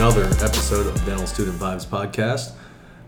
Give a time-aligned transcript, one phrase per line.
[0.00, 2.52] another episode of Dental Student Vibes Podcast.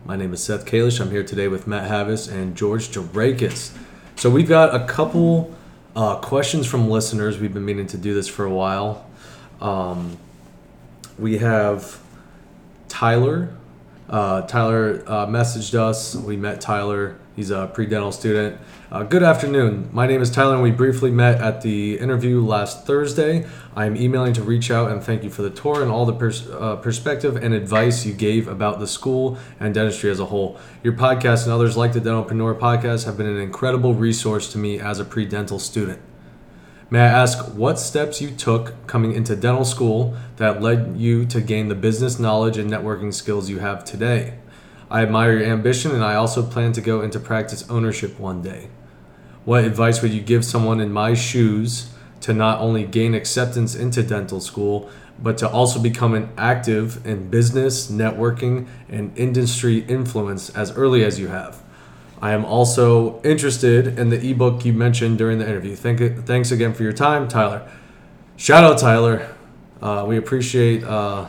[0.05, 1.01] My name is Seth Kalish.
[1.01, 3.75] I'm here today with Matt Havis and George Jarakis.
[4.15, 5.55] So we've got a couple
[5.95, 7.39] uh, questions from listeners.
[7.39, 9.09] We've been meaning to do this for a while.
[9.59, 10.19] Um,
[11.17, 11.99] we have
[12.89, 13.55] Tyler.
[14.07, 16.15] Uh, Tyler uh, messaged us.
[16.15, 17.17] We met Tyler.
[17.35, 18.59] He's a pre-dental student.
[18.91, 19.89] Uh, good afternoon.
[19.91, 23.47] My name is Tyler, and we briefly met at the interview last Thursday.
[23.75, 26.13] I am emailing to reach out and thank you for the tour and all the
[26.13, 30.59] pers- uh, perspective and advice you gave about the school and dentistry as a whole.
[30.83, 34.79] Your podcast and others like the Dentalpreneur podcast have been an incredible resource to me
[34.79, 35.99] as a pre-dental student.
[36.91, 41.41] May I ask what steps you took coming into dental school that led you to
[41.41, 44.35] gain the business knowledge and networking skills you have today?
[44.93, 48.67] I admire your ambition and I also plan to go into practice ownership one day.
[49.43, 51.91] What advice would you give someone in my shoes
[52.21, 57.31] to not only gain acceptance into dental school, but to also become an active in
[57.31, 61.63] business, networking, and industry influence as early as you have?
[62.21, 65.75] I am also interested in the ebook you mentioned during the interview.
[65.75, 67.67] Thank, thanks again for your time, Tyler.
[68.37, 69.35] Shout out, Tyler.
[69.81, 71.27] Uh, we appreciate uh,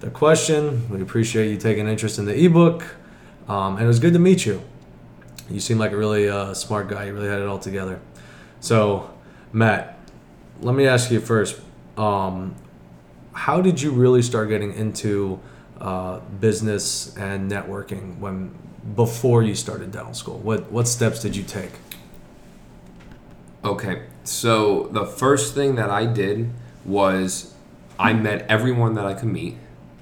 [0.00, 0.88] the question.
[0.90, 2.84] We appreciate you taking interest in the ebook.
[3.48, 4.62] Um, and it was good to meet you.
[5.48, 7.06] You seem like a really uh, smart guy.
[7.06, 8.00] You really had it all together.
[8.60, 9.14] So,
[9.52, 9.98] Matt,
[10.60, 11.60] let me ask you first.
[11.96, 12.56] Um,
[13.32, 15.40] how did you really start getting into
[15.80, 18.56] uh, business and networking when
[18.94, 20.38] before you started dental school?
[20.38, 21.72] What what steps did you take?
[23.64, 26.50] Okay, so the first thing that I did
[26.84, 27.54] was
[27.98, 29.56] I met everyone that I could meet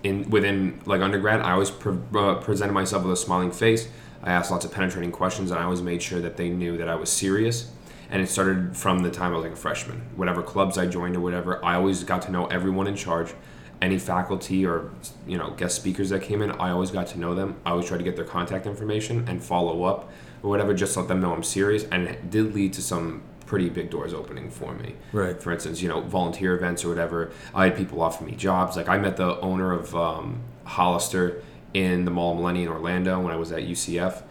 [0.05, 1.41] in within like undergrad.
[1.41, 3.89] I always pre- uh, presented myself with a smiling face.
[4.23, 6.89] I asked lots of penetrating questions, and I always made sure that they knew that
[6.89, 7.71] I was serious.
[8.11, 10.03] And it started from the time I was like a freshman.
[10.15, 13.35] Whatever clubs I joined or whatever, I always got to know everyone in charge.
[13.83, 14.93] Any faculty or
[15.27, 17.57] you know guest speakers that came in, I always got to know them.
[17.67, 20.11] I always tried to get their contact information and follow up
[20.45, 21.85] or whatever, just let them know I'm serious.
[21.85, 24.95] And it did lead to some pretty big doors opening for me.
[25.13, 25.41] Right.
[25.41, 27.31] For instance, you know, volunteer events or whatever.
[27.55, 28.77] I had people offer me jobs.
[28.77, 31.43] Like I met the owner of um, Hollister
[31.75, 34.23] in the Mall of Millenia in Orlando when I was at UCF,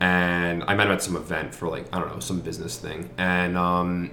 [0.00, 3.10] and I met him at some event for like I don't know some business thing,
[3.16, 4.10] and um,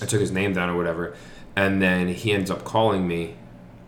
[0.00, 1.14] I took his name down or whatever,
[1.54, 3.36] and then he ends up calling me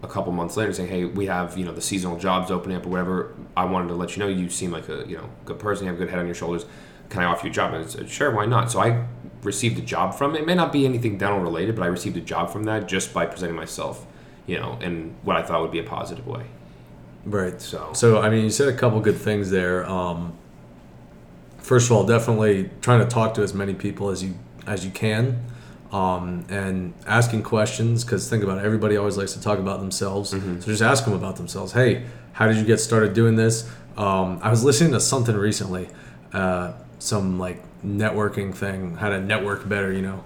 [0.02, 2.86] a couple months later saying, "Hey, we have you know the seasonal jobs opening up
[2.86, 3.34] or whatever.
[3.56, 5.92] I wanted to let you know you seem like a you know good person, you
[5.92, 6.66] have a good head on your shoulders.
[7.08, 9.06] Can I offer you a job?" And I said, "Sure, why not?" So I
[9.44, 10.46] received a job from it.
[10.46, 13.26] May not be anything dental related, but I received a job from that just by
[13.26, 14.06] presenting myself,
[14.46, 16.44] you know, in what I thought would be a positive way.
[17.26, 17.60] Right.
[17.60, 19.88] So- so I mean, you said a couple good things there.
[19.88, 20.32] Um,
[21.58, 24.34] first of all, definitely trying to talk to as many people as you
[24.66, 25.42] as you can,
[25.92, 28.02] um, and asking questions.
[28.04, 30.30] Because think about it, everybody always likes to talk about themselves.
[30.30, 31.72] So just ask them about themselves.
[31.72, 33.68] Hey, how did you get started doing this?
[33.98, 35.88] Um, I was listening to something recently,
[36.32, 40.24] uh, some like networking thing, how to network better, you know.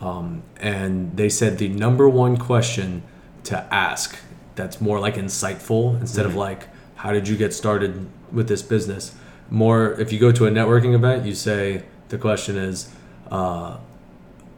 [0.00, 3.02] Um, and they said the number one question
[3.44, 4.16] to ask
[4.54, 9.14] that's more like insightful instead of like how did you get started with this business?
[9.50, 12.90] More if you go to a networking event you say the question is
[13.30, 13.76] uh,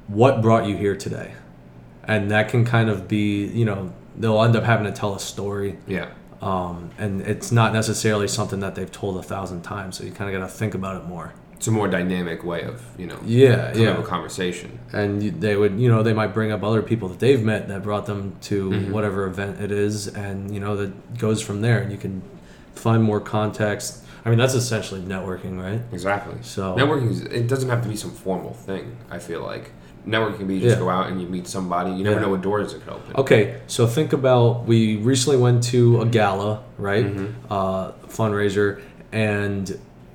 [0.06, 1.34] what brought you here today?
[2.04, 5.20] And that can kind of be you know they'll end up having to tell a
[5.20, 5.78] story.
[5.86, 6.10] Yeah.
[6.40, 10.28] um, and it's not necessarily something that they've told a thousand times so you kind
[10.32, 13.20] of got to think about it more It's a more dynamic way of, you know,
[13.24, 14.80] yeah yeah with conversation.
[14.92, 17.68] and you- they would you know they might bring up other people that they've met
[17.68, 18.90] that brought them to Mm-hmm.
[18.90, 22.20] whatever event it is and you know that goes from there and you can
[22.74, 23.88] find more context
[24.24, 26.34] i mean that's essentially networking right Exactly.
[26.42, 28.84] So- networking is, it doesn't have to be some formal thing.
[29.08, 29.64] I feel like
[30.04, 30.84] networking can be you just Yeah.
[30.86, 31.90] go out and you meet somebody.
[31.92, 32.22] You never Yeah.
[32.24, 33.10] know what doors it could open.
[33.22, 36.52] okay so think about we recently went to a gala
[36.88, 37.52] right Mm-hmm.
[37.56, 38.68] uh, fundraiser
[39.12, 39.64] and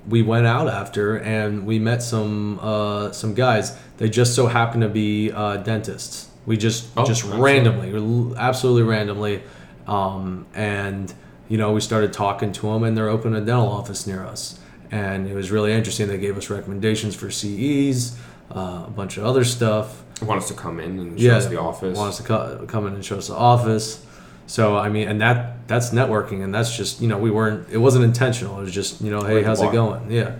[0.07, 4.81] we went out after and we met some uh, some guys they just so happened
[4.83, 7.42] to be uh, dentists we just Oh, just absolutely.
[7.44, 9.44] randomly absolutely randomly
[9.86, 11.13] um, and
[11.50, 14.59] you know we started talking to them and they're opening a dental office near us
[14.92, 18.18] and it was really interesting they gave us recommendations for CEs
[18.56, 21.60] uh, a bunch of other stuff Want us to come in and show us the
[21.60, 21.95] office.
[21.95, 24.03] Want us to co- come in and show us the office.
[24.47, 27.69] So I mean, and that that's networking, and that's just you know we weren't.
[27.69, 28.57] It wasn't intentional.
[28.59, 30.09] It was just you know, hey, how's it going?
[30.09, 30.35] Yeah.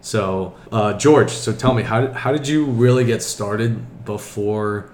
[0.00, 4.90] So uh, George, so tell me, how did how did you really get started before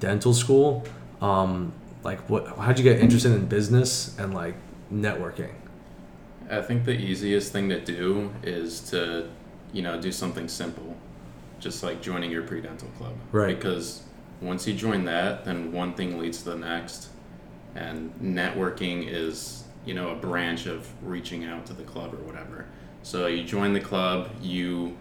[0.00, 0.84] dental school?
[1.20, 1.72] Um,
[2.02, 2.46] like what?
[2.58, 4.54] How'd you get interested in business and like
[4.92, 5.52] networking?
[6.50, 9.28] I think the easiest thing to do is to,
[9.72, 10.96] you know, do something simple,
[11.60, 13.14] just like joining your pre-dental club.
[13.30, 13.56] Right.
[13.56, 14.02] Because
[14.40, 17.08] once you join that, then one thing leads to the next,
[17.74, 22.66] and networking is you know a branch of reaching out to the club or whatever.
[23.02, 24.96] So you join the club, you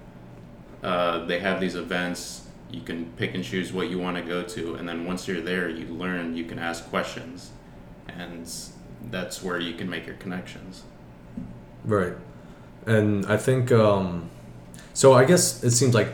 [0.84, 2.48] uh, they have these events.
[2.72, 5.42] You can pick and choose what you want to go to, and then once you're
[5.42, 6.36] there, you learn.
[6.36, 7.52] You can ask questions,
[8.08, 8.50] and
[9.10, 10.84] that's where you can make your connections.
[11.84, 12.14] Right.
[12.86, 14.30] And I think um,
[14.94, 15.14] so.
[15.14, 16.14] I guess it seems like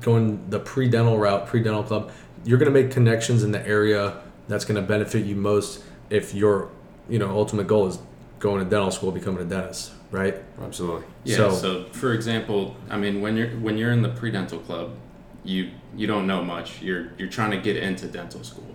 [0.00, 2.10] going the pre-dental route, pre-dental club,
[2.44, 6.34] you're going to make connections in the area that's going to benefit you most if
[6.34, 6.70] your
[7.08, 7.98] you know ultimate goal is
[8.38, 10.36] going to dental school, becoming a dentist, right?
[10.62, 11.04] Absolutely.
[11.24, 11.36] Yeah.
[11.36, 14.90] So- So, for example, I mean, when you're when you're in the pre-dental club,
[15.44, 16.82] you you don't know much.
[16.82, 18.74] You're you're trying to get into dental school.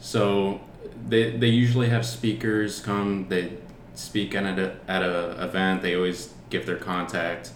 [0.00, 0.60] So
[1.08, 3.26] they they usually have speakers come.
[3.28, 3.52] They
[3.94, 5.82] speak at a at a event.
[5.82, 7.50] They always give their contact.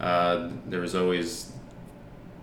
[0.00, 1.52] Uh, there was always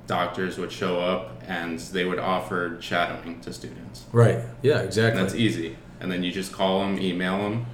[0.07, 4.06] doctors would show up and they would offer shadowing to students.
[4.12, 4.40] Right.
[4.62, 4.78] Yeah.
[4.78, 5.22] And Exactly.
[5.22, 5.78] that's easy.
[6.00, 7.66] And then you just call them, email them,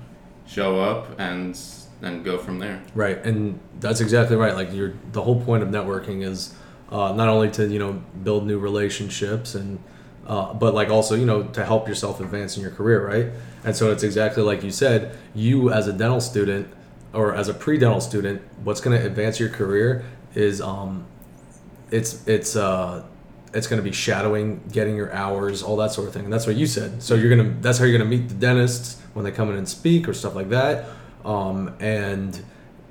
[0.45, 1.57] show up, and
[2.01, 2.81] then go from there.
[2.95, 4.56] Right, and that's exactly right.
[4.56, 6.54] Like you're, the whole point of networking is
[6.89, 7.94] uh, not only to you know
[8.24, 9.80] build new relationships and,
[10.28, 13.28] uh, but like also you know to help yourself advance in your career, right?
[13.63, 15.16] And so it's exactly like you said.
[15.33, 16.68] You as a dental student
[17.13, 21.06] or as a pre-dental student, what's going to advance your career is um,
[21.91, 23.03] it's it's uh,
[23.53, 26.23] it's going to be shadowing, getting your hours, all that sort of thing.
[26.23, 27.03] And that's what you said.
[27.03, 29.67] So you're gonna that's how you're gonna meet the dentists when they come in and
[29.67, 30.85] speak or stuff like that.
[31.25, 32.39] Um, and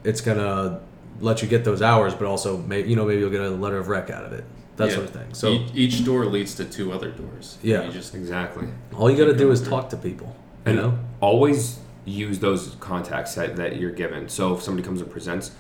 [0.05, 0.81] it's gonna
[1.20, 3.79] let you get those hours, but also maybe you know maybe you'll get a letter
[3.79, 4.44] of rec out of it,
[4.76, 4.94] that Yeah.
[4.94, 5.32] sort of thing.
[5.32, 7.58] So each, each door leads to two other doors.
[7.62, 7.85] Yeah.
[7.87, 8.69] You just Exactly.
[8.94, 9.70] all you got to do is through.
[9.70, 10.37] talk to people.
[10.67, 14.29] You And know, always use those contacts that, that you're given.
[14.29, 15.53] So if somebody comes and presents,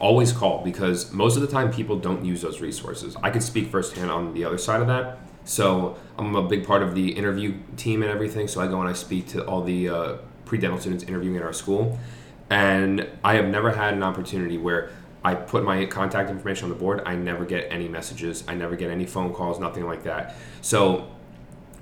[0.00, 3.16] always call because most of the time people don't use those resources.
[3.22, 5.18] I can speak firsthand on the other side of that.
[5.44, 8.48] So I'm a big part of the interview team and everything.
[8.48, 11.52] So I go and I speak to all the uh, pre-dental students interviewing at our
[11.52, 11.98] school,
[12.48, 14.90] and I have never had an opportunity where
[15.22, 17.02] I put my contact information on the board.
[17.04, 18.42] I never get any messages.
[18.48, 19.60] I never get any phone calls.
[19.60, 20.34] Nothing like that.
[20.62, 21.10] So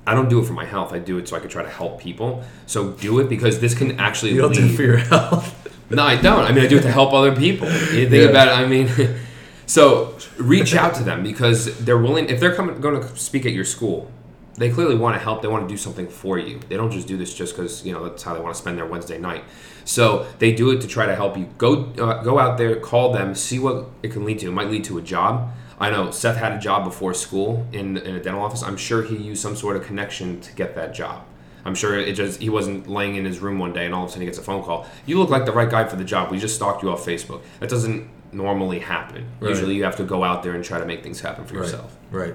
[0.07, 0.93] I don't do it for my health.
[0.93, 2.43] I do it so I can try to help people.
[2.67, 4.73] So do it because this can actually you don't do lead.
[4.73, 5.78] it for your health.
[5.91, 6.41] No, I don't.
[6.45, 7.67] I mean, I do it to help other people.
[7.69, 8.31] You think Yeah.
[8.31, 8.53] about it.
[8.53, 8.89] I mean,
[9.67, 12.29] so reach out to them because they're willing.
[12.29, 14.11] If they're coming, going to speak at your school,
[14.57, 15.41] they clearly want to help.
[15.43, 16.61] They want to do something for you.
[16.69, 18.77] They don't just do this just because you know that's how they want to spend
[18.77, 19.45] their Wednesday night.
[19.85, 21.49] So they do it to try to help you.
[21.57, 24.49] Go, uh, go out there, call them, see what it can lead to.
[24.49, 25.51] It might lead to a job.
[25.81, 28.63] I know Seth had a job before school in in a dental office.
[28.63, 31.25] I'm sure he used some sort of connection to get that job.
[31.69, 34.09] I'm sure it just he wasn't laying in his room one day and all of
[34.09, 34.87] a sudden he gets a phone call.
[35.07, 36.31] You look like the right guy for the job.
[36.31, 37.43] We just stalked you off Facebook.
[37.61, 39.27] That doesn't normally happen.
[39.39, 39.51] Right.
[39.51, 41.65] Usually you have to go out there and try to make things happen for Right.
[41.65, 41.97] yourself.
[42.11, 42.35] Right.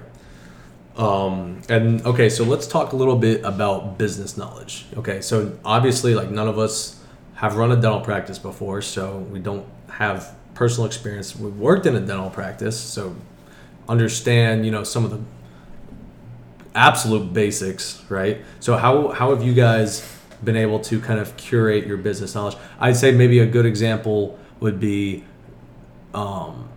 [0.96, 4.86] Um, and okay, so let's talk a little bit about business knowledge.
[4.96, 7.00] Okay, so obviously, like none of us
[7.34, 11.34] have run a dental practice before, so we don't have personal experience.
[11.34, 13.16] We've worked in a dental practice, so
[13.88, 15.18] understand, you know, some of the
[16.74, 18.38] absolute basics, right?
[18.60, 20.08] So how how have you guys
[20.42, 22.56] been able to kind of curate your business knowledge?
[22.80, 25.24] I'd say maybe a good example would be
[26.14, 26.68] um,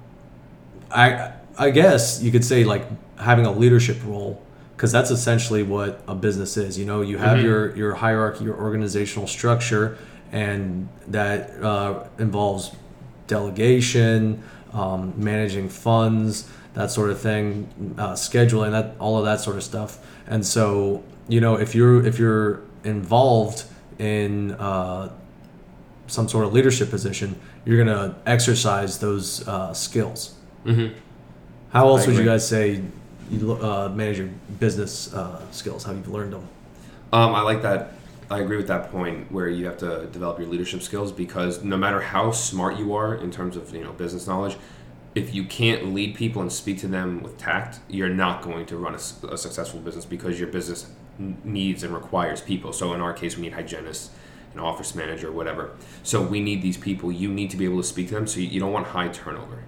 [0.91, 2.86] I I guess you could say like
[3.19, 4.41] having a leadership role
[4.75, 6.77] because that's essentially what a business is.
[6.77, 7.43] You know, you have Mhm.
[7.43, 9.98] your your hierarchy, your organizational structure,
[10.31, 12.72] and that uh, involves
[13.27, 14.41] delegation,
[14.74, 17.67] um, managing funds, that sort of thing,
[17.98, 19.98] uh, scheduling, that all of that sort of stuff.
[20.27, 23.65] And so, you know, if you're if you're involved
[23.98, 25.10] in uh,
[26.05, 30.36] some sort of leadership position, you're gonna exercise those uh, skills.
[30.65, 30.96] Mm-hmm.
[31.69, 32.84] How else would you guys say
[33.31, 34.29] you uh, manage your
[34.60, 35.84] business uh, skills?
[35.84, 36.48] How you've learned them?
[37.12, 37.93] Um, I like that.
[38.29, 41.77] I agree with that point where you have to develop your leadership skills because no
[41.77, 44.57] matter how smart you are in terms of you know business knowledge,
[45.17, 48.77] if you can't lead people and speak to them with tact, you're not going to
[48.77, 50.91] run a successful business because your business
[51.43, 52.71] needs and requires people.
[52.71, 54.12] So in our case, we need hygienists,
[54.53, 55.71] an office manager, whatever.
[56.03, 57.12] So we need these people.
[57.12, 58.27] You need to be able to speak to them.
[58.27, 59.63] So you, you don't want high turnover.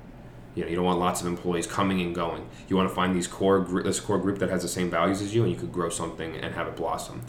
[0.54, 2.48] You know, you don't want lots of employees coming and going.
[2.68, 5.20] You want to find these core gr- this core group that has the same values
[5.20, 7.24] as you, and you could grow something and have it blossom.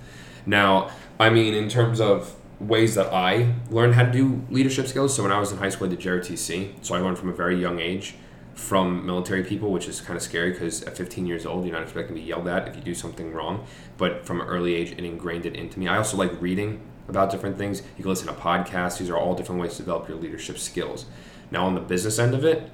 [0.44, 5.14] Now, I mean, in terms of ways that I learned how to do leadership skills.
[5.14, 6.84] So when I was in high school, I did JROTC.
[6.84, 8.14] So I learned from a very young age
[8.54, 11.82] from military people, which is kind of scary because at 15 years old, you're not
[11.82, 13.64] expecting to be yelled at if you do something wrong.
[13.96, 15.88] But from an early age, it ingrained it into me.
[15.88, 17.80] I also like reading about different things.
[17.96, 18.98] You can listen to podcasts.
[18.98, 21.06] These are all different ways to develop your leadership skills.
[21.50, 22.70] Now, on the business end of it,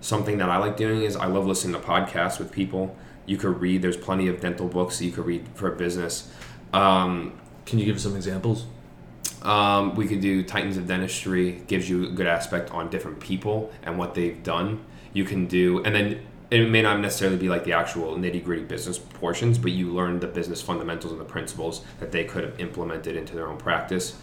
[0.00, 2.96] something that I like doing is I love listening to podcasts with people.
[3.24, 3.82] You could read.
[3.82, 6.30] There's plenty of dental books you could read for business.
[6.72, 8.66] Um, Can you give some examples?
[9.42, 13.72] Um, we could do Titans of Dentistry, gives you a good aspect on different people
[13.82, 14.80] and what they've done.
[15.12, 16.20] You can do, and then
[16.50, 20.20] it may not necessarily be like the actual nitty gritty business portions, but you learn
[20.20, 24.16] the business fundamentals and the principles that they could have implemented into their own practice.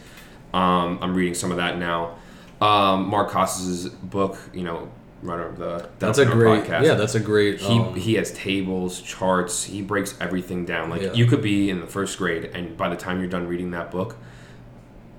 [0.54, 2.16] Um, I'm reading some of that now.
[2.62, 4.90] Um, Mark Costes' book, you know,
[5.22, 6.64] runner of the That's a great.
[6.66, 6.84] podcast.
[6.84, 7.60] Yeah, that's a great.
[7.60, 9.64] He, um, he has tables, charts.
[9.64, 10.90] He breaks everything down.
[10.90, 11.14] Like Yeah.
[11.14, 13.90] you could be in the first grade, and by the time you're done reading that
[13.92, 14.16] book,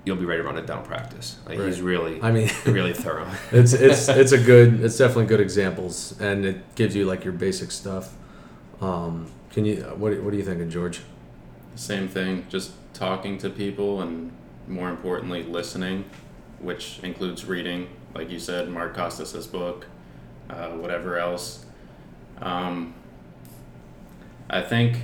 [0.09, 1.37] you'll be ready to run a dental practice.
[1.45, 3.29] Like he's really, I mean, really thorough.
[3.51, 4.83] it's it's it's a good.
[4.83, 8.15] It's definitely good examples, and it gives you like your basic stuff.
[8.81, 9.83] Um, can you?
[9.83, 11.01] What What are you thinking, George?
[11.75, 14.31] Same thing, just talking to people and
[14.67, 16.05] more importantly, listening,
[16.59, 19.85] which includes reading, like you said, Mark Costes' book,
[20.49, 21.65] uh, whatever else.
[22.41, 22.95] Um,
[24.49, 24.97] I think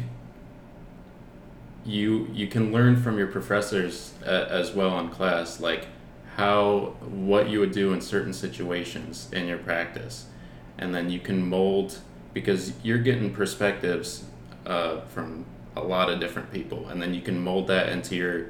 [1.86, 5.88] you you can learn from your professors a, as well in class, like
[6.36, 10.26] how what you would do in certain situations in your practice,
[10.78, 12.00] and then you can mold
[12.34, 14.26] because you're getting perspectives
[14.66, 18.48] uh, from a lot of different people, and then you can mold that into your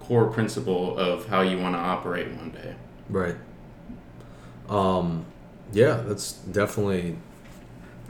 [0.00, 2.74] core principle of how you want to operate one day.
[3.08, 3.36] Right.
[4.68, 5.24] Um,
[5.72, 7.16] yeah, that's definitely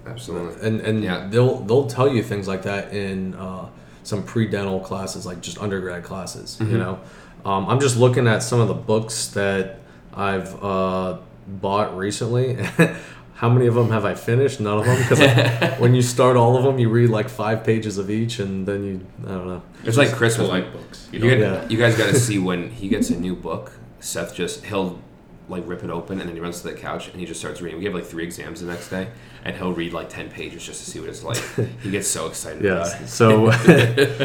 [0.07, 0.67] Absolutely.
[0.67, 1.29] and and Yeah.
[1.31, 3.69] they'll they'll tell you things like that in uh,
[4.05, 6.79] some pre-dental classes like just undergrad classes you Mhm.
[6.79, 6.99] know
[7.45, 9.81] um, i'm just looking at some of the books that
[10.15, 12.57] i've uh, bought recently
[13.35, 15.21] how many of them have i finished none of them because
[15.81, 18.85] when you start all of them you read like five pages of each and then
[18.85, 20.49] you i don't know It's like Christmas.
[20.49, 21.09] like books.
[21.13, 21.69] You You, don't, get- Yeah.
[21.69, 23.73] you guys got to see when he gets a new book.
[24.01, 24.99] Seth just he'll
[25.49, 27.61] like rip it open and then he runs to the couch and he just starts
[27.61, 27.79] reading.
[27.79, 29.09] We have like three exams the next day,
[29.45, 31.37] and he'll read like ten pages just to see what it's like.
[31.83, 32.63] he gets so excited.
[32.65, 33.51] yeah so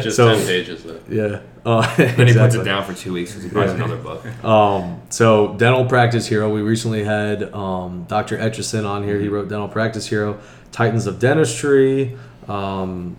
[0.00, 1.00] just So- 10 pages though.
[1.10, 3.74] yeah uh, Then he puts it down for two weeks because he buys Yeah.
[3.84, 4.24] another book.
[4.44, 6.48] Um, so dental practice hero.
[6.52, 8.38] We recently had um, Dr.
[8.38, 9.18] Etchison on here.
[9.20, 10.40] He wrote dental practice hero,
[10.72, 12.16] Titans of Dentistry.
[12.48, 13.16] Um,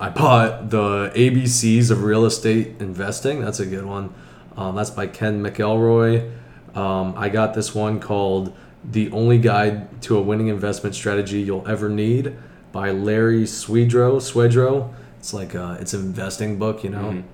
[0.00, 3.40] I bought the ABCs of real estate investing.
[3.42, 4.14] That's a good one.
[4.56, 6.32] Um, that's by Ken McElroy.
[6.78, 11.66] Um, I got this one called "The Only Guide to a Winning Investment Strategy You'll
[11.66, 12.36] Ever Need"
[12.70, 14.18] by Larry Swedroe.
[14.20, 14.94] Swedroe.
[15.18, 17.24] It's like a, it's an investing book, you know.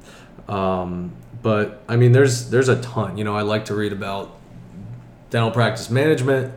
[0.48, 3.18] Um, but I mean, there's there's a ton.
[3.18, 4.34] You know, I like to read about
[5.28, 6.54] dental practice management.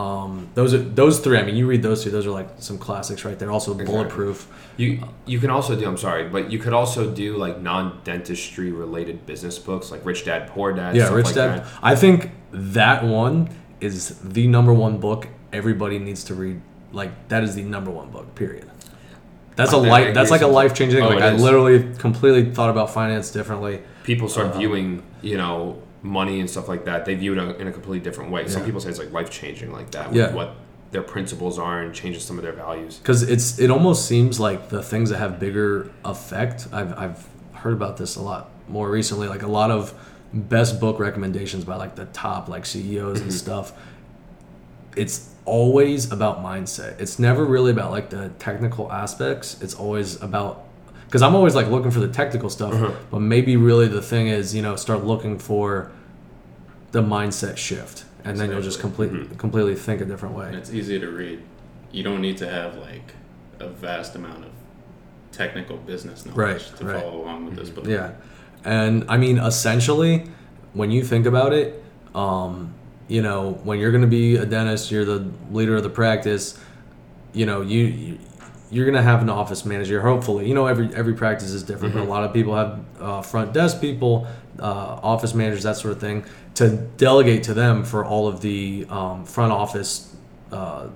[0.00, 1.38] Um, those are those three.
[1.38, 3.50] I mean, you read those two; those are like some classics right there.
[3.50, 3.94] Also, Exactly.
[3.94, 4.48] bulletproof.
[4.76, 5.86] You you can also do.
[5.86, 10.24] I'm sorry, but you could also do like non dentistry related business books, like Rich
[10.24, 10.96] Dad Poor Dad.
[10.96, 11.58] Yeah, stuff Rich like Dad.
[11.64, 11.66] that.
[11.82, 13.48] I think that one
[13.80, 16.60] is the number one book everybody needs to read.
[16.92, 18.34] Like that is the number one book.
[18.34, 18.70] Period.
[19.56, 20.02] That's a I- life.
[20.02, 21.02] agree That's like a life changing.
[21.02, 21.42] Oh, like I is.
[21.42, 23.82] literally completely thought about finance differently.
[24.04, 24.58] People start Uh-huh.
[24.58, 27.04] viewing, you know, money and stuff like that.
[27.04, 28.48] They view it in a completely different way.
[28.48, 30.08] Some people say it's like life changing, like that.
[30.08, 30.32] With Yeah.
[30.32, 30.56] What
[30.90, 32.98] their principles are and changes some of their values.
[32.98, 37.74] because it's it almost seems like the things that have bigger effect I've, I've heard
[37.74, 39.94] about this a lot more recently like a lot of
[40.32, 43.38] best book recommendations by like the top like ceos and mm-hmm.
[43.38, 43.72] stuff
[44.96, 50.66] it's always about mindset it's never really about like the technical aspects it's always about
[51.10, 52.92] because i'm always like looking for the technical stuff Uh-huh.
[53.10, 55.90] but maybe really the thing is you know start looking for
[56.92, 59.08] the mindset shift and then you'll just Exactly.
[59.08, 61.40] completely completely think a different way And it's easy to read.
[61.92, 63.14] You don't need to have like
[63.58, 64.50] a vast amount of
[65.32, 67.02] technical business knowledge Right, to right.
[67.02, 67.86] follow along with this book.
[67.86, 68.12] Yeah,
[68.64, 70.26] and I mean, essentially,
[70.74, 71.82] when you think about it,
[72.14, 72.74] um,
[73.08, 76.58] you know, when you're going to be a dentist, you're the leader of the practice.
[77.32, 78.18] You know, you, you
[78.70, 80.00] you're going to have an office manager.
[80.00, 83.22] Hopefully, you know, every every practice is different, but a lot of people have uh,
[83.22, 84.26] front desk people,
[84.58, 84.62] uh,
[85.02, 86.24] office managers, that sort of thing,
[86.54, 90.14] to delegate to them for all of the um, front office.
[90.52, 90.88] Uh,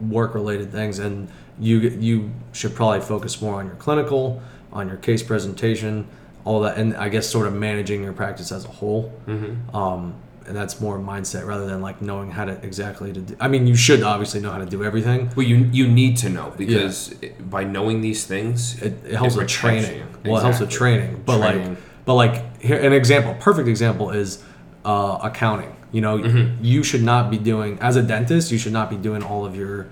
[0.00, 1.26] work related things and
[1.58, 6.06] you you should probably focus more on your clinical on your case presentation
[6.44, 9.74] all that and i guess sort of managing your practice as a whole Mm-hmm.
[9.74, 10.14] um,
[10.46, 13.66] and that's more mindset rather than like knowing how to exactly to do i mean
[13.66, 15.30] you should obviously know how to do everything.
[15.36, 19.34] Well, you you need to know because it, by knowing these things, it, it helps
[19.34, 20.06] It with training.
[20.24, 21.70] well it helps with training but Training.
[21.70, 24.42] like but like here an example perfect example is
[24.84, 25.72] uh, accounting.
[25.92, 26.64] You know Mm-hmm.
[26.64, 29.56] you should not be doing as a dentist you should not be doing all of
[29.56, 29.86] your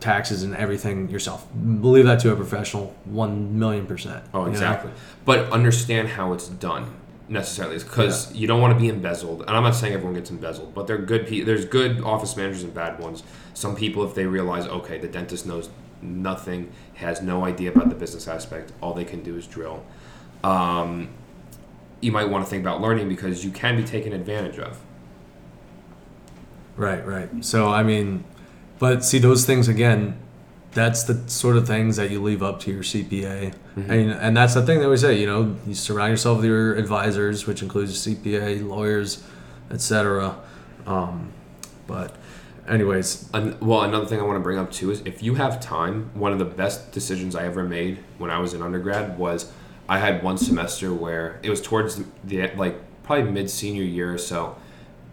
[0.00, 1.46] taxes and everything yourself.
[1.80, 4.22] Believe that to a professional 1 million percent.
[4.32, 4.50] Oh, you know?
[4.52, 4.90] exactly.
[5.24, 6.84] But understand how it's done
[7.28, 9.42] necessarily, because you don't want to be embezzled.
[9.42, 11.26] And I'm not saying everyone gets embezzled, but they're good.
[11.26, 13.22] Pe- there's good office managers and bad ones.
[13.54, 15.68] Some people, if they realize, okay, the dentist knows
[16.00, 19.84] nothing, has no idea about the business aspect, all they can do is drill.
[20.44, 21.08] um,
[22.00, 24.78] you might want to think about learning because you can be taken advantage of.
[26.76, 27.28] Right, right.
[27.44, 28.22] So I mean,
[28.78, 30.16] but see those things again.
[30.74, 33.90] That's the sort of things that you leave up to your CPA, Mm-hmm.
[33.90, 35.18] and and that's the thing that we say.
[35.18, 39.22] You know, you surround yourself with your advisors, which includes CPA, lawyers,
[39.70, 40.36] etc.
[40.86, 41.32] Um,
[41.86, 42.14] but,
[42.68, 45.60] anyways, An- well, another thing I want to bring up too is if you have
[45.60, 49.50] time, one of the best decisions I ever made when I was in undergrad was
[49.88, 54.18] I had one semester where it was towards the like probably mid senior year or
[54.18, 54.56] so,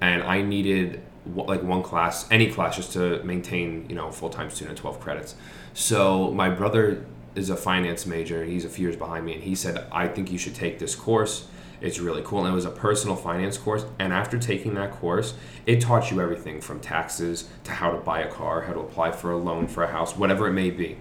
[0.02, 1.02] and I needed
[1.34, 5.36] like one class, any class, just to maintain you know full time student, twelve credits.
[5.74, 7.06] So my brother
[7.36, 8.46] is a finance major.
[8.46, 10.96] He's a few years behind me, and he said I think you should take this
[10.96, 11.48] course.
[11.82, 12.40] It's really cool.
[12.40, 13.86] And it was a personal finance course.
[14.00, 15.34] And after taking that course,
[15.66, 19.12] it taught you everything from taxes to how to buy a car, how to apply
[19.12, 20.98] for a loan for a house, whatever it may be.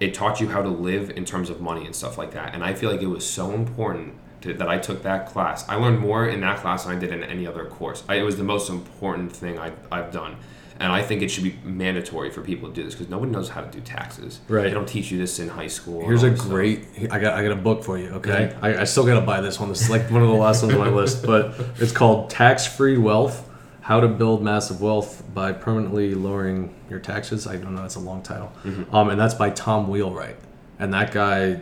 [0.00, 2.54] It taught you how to live in terms of money and stuff like that.
[2.54, 5.68] And I feel like it was so important to, that I took that class.
[5.68, 8.04] I learned more in that class than I did in any other course.
[8.08, 10.36] I, it was the most important thing I, I've done.
[10.80, 13.48] And I think it should be mandatory for people to do this because nobody knows
[13.48, 14.40] how to do taxes.
[14.48, 14.64] Right.
[14.64, 16.04] They don't teach you this in high school.
[16.04, 16.86] here's a great.
[17.10, 18.08] I got I got a book for you.
[18.08, 19.68] Okay, I, I still gotta buy this one.
[19.68, 22.66] This is like one of the last ones on my list, but it's called Tax
[22.66, 23.48] Free Wealth:
[23.82, 27.46] How to Build Massive Wealth by Permanently Lowering Your Taxes.
[27.46, 27.84] I don't know.
[27.84, 28.52] It's a long title,
[28.90, 30.36] um, and that's by Tom Wheelwright,
[30.80, 31.60] and that guy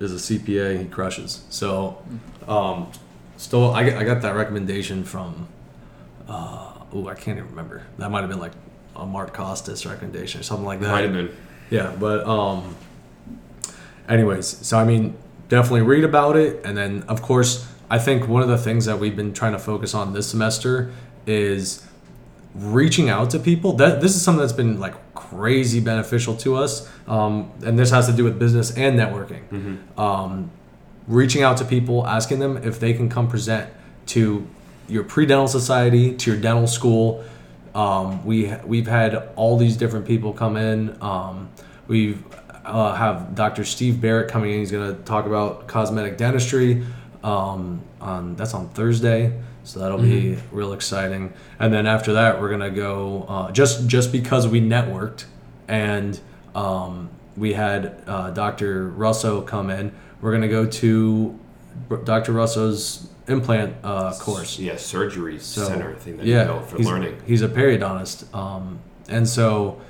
[0.00, 0.78] is a CPA.
[0.78, 1.44] He crushes.
[1.50, 2.02] So,
[2.48, 2.90] um,
[3.36, 5.46] still, I, got- I got that recommendation from.
[6.28, 7.82] Uh, oh, I can't even remember.
[7.98, 8.52] That might have been like
[8.96, 10.90] a Mark Costes recommendation or something like that.
[10.90, 11.34] Might have been.
[11.70, 12.74] Yeah, but um
[14.08, 15.16] anyways, so I mean,
[15.48, 18.98] definitely read about it and then of course, I think one of the things that
[18.98, 20.92] we've been trying to focus on this semester
[21.26, 21.86] is
[22.54, 23.72] reaching out to people.
[23.74, 24.94] That this is something that's been like
[25.30, 26.88] crazy beneficial to us.
[27.06, 29.98] Um, and this has to do with business and networking.
[29.98, 30.50] Um,
[31.06, 33.70] reaching out to people, asking them if they can come present
[34.06, 34.46] to
[34.88, 37.24] your pre-dental society, to your dental school.
[37.74, 40.96] Um, we we've had all these different people come in.
[41.00, 41.50] Um,
[41.86, 42.18] we
[42.64, 43.64] uh, have Dr.
[43.64, 44.58] Steve Barrett coming in.
[44.58, 46.84] He's going to talk about cosmetic dentistry.
[47.22, 51.32] Um, on that's on Thursday, so that'll be real exciting.
[51.58, 55.24] And then after that, we're gonna go uh, just just because we networked
[55.68, 56.18] and
[56.54, 58.88] um, we had uh, Dr.
[58.88, 59.92] Russo come in.
[60.20, 61.38] We're gonna go to
[62.04, 62.32] Dr.
[62.32, 64.58] Russo's implant uh, course.
[64.58, 67.22] Yeah, surgery So, center thing that yeah, you built for he's, learning.
[67.26, 69.80] He's a periodontist, um, and so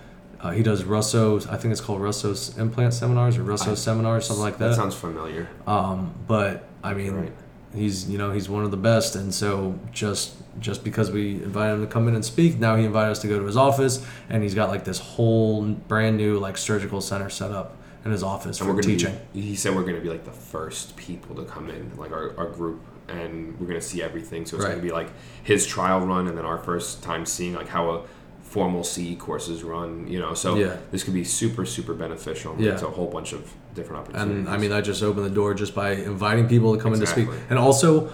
[0.40, 1.46] uh, he does Russo's.
[1.46, 4.74] I think it's called Russo's implant seminars or Russo seminars, something like That that.
[4.74, 5.48] sounds familiar.
[5.66, 7.33] um, but I mean, Right.
[7.74, 11.74] He's you know he's one of the best, and so just just because we invited
[11.74, 14.04] him to come in and speak, now he invited us to go to his office,
[14.28, 18.22] and he's got like this whole brand new like surgical center set up in his
[18.22, 19.14] office And for teaching.
[19.35, 22.12] Be, he said we're going to be like the first people to come in, like
[22.12, 24.46] our, our group, and we're going to see everything.
[24.46, 24.70] So it's Right.
[24.72, 25.09] going to be like
[25.42, 28.02] his trial run, and then our first time seeing like how a
[28.42, 30.09] formal CE courses run.
[30.09, 30.76] You know, so Yeah.
[30.90, 32.56] this could be super super beneficial.
[32.59, 32.76] Yeah.
[32.78, 34.47] to a whole bunch of different opportunities.
[34.47, 37.01] and I mean I just opened the door just by inviting people to come in
[37.01, 38.12] to speak, and also,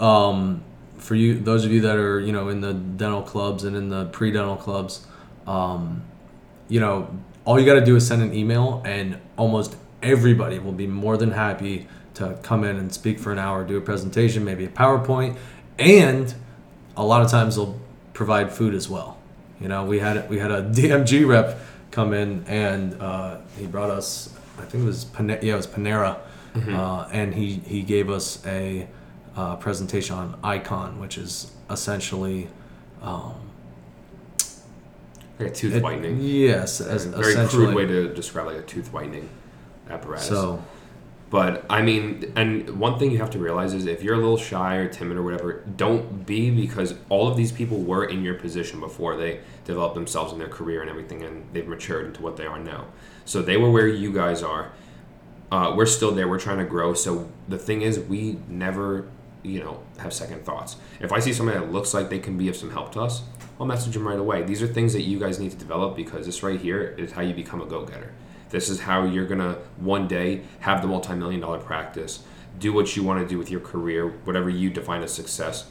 [0.00, 0.62] um,
[0.98, 3.88] for you those of you that are you know in the dental clubs and in
[3.88, 5.06] the pre-dental clubs,
[5.46, 6.02] um,
[6.68, 7.08] you know
[7.44, 11.16] all you got to do is send an email, and almost everybody will be more
[11.16, 14.68] than happy to come in and speak for an hour, do a presentation, maybe a
[14.68, 15.36] PowerPoint,
[15.78, 16.34] and
[16.96, 17.78] a lot of times they'll
[18.12, 19.18] provide food as well.
[19.60, 21.58] You know, we had we had a DMG rep
[21.90, 25.66] come in and uh, he brought us, I think it was Pane- yeah, it was
[25.66, 26.18] Panera,
[26.68, 28.86] uh, and he he gave us a
[29.36, 32.48] uh, presentation on Icon, which is essentially
[33.02, 33.34] um,
[35.38, 36.20] like a tooth it- whitening.
[36.20, 37.64] Yes, as, a very essentially.
[37.66, 39.28] crude way to describe like a tooth whitening
[39.90, 40.28] apparatus.
[40.28, 40.62] so
[41.30, 44.36] But I mean, and one thing you have to realize is if you're a little
[44.36, 48.34] shy or timid or whatever, don't be because all of these people were in your
[48.34, 52.36] position before they developed themselves in their career and everything, and they've matured into what
[52.36, 52.86] they are now.
[53.24, 54.70] So they were where you guys are.
[55.50, 56.28] Uh, we're still there.
[56.28, 56.94] We're trying to grow.
[56.94, 59.08] So the thing is, we never,
[59.42, 60.76] you know, have second thoughts.
[61.00, 63.22] If I see somebody that looks like they can be of some help to us,
[63.58, 64.42] I'll message them right away.
[64.42, 67.22] These are things that you guys need to develop because this right here is how
[67.22, 68.12] you become a go-getter.
[68.50, 72.22] This is how you're gonna one day have the multi-million dollar practice,
[72.58, 75.66] do what you want to do with your career, whatever you define as success.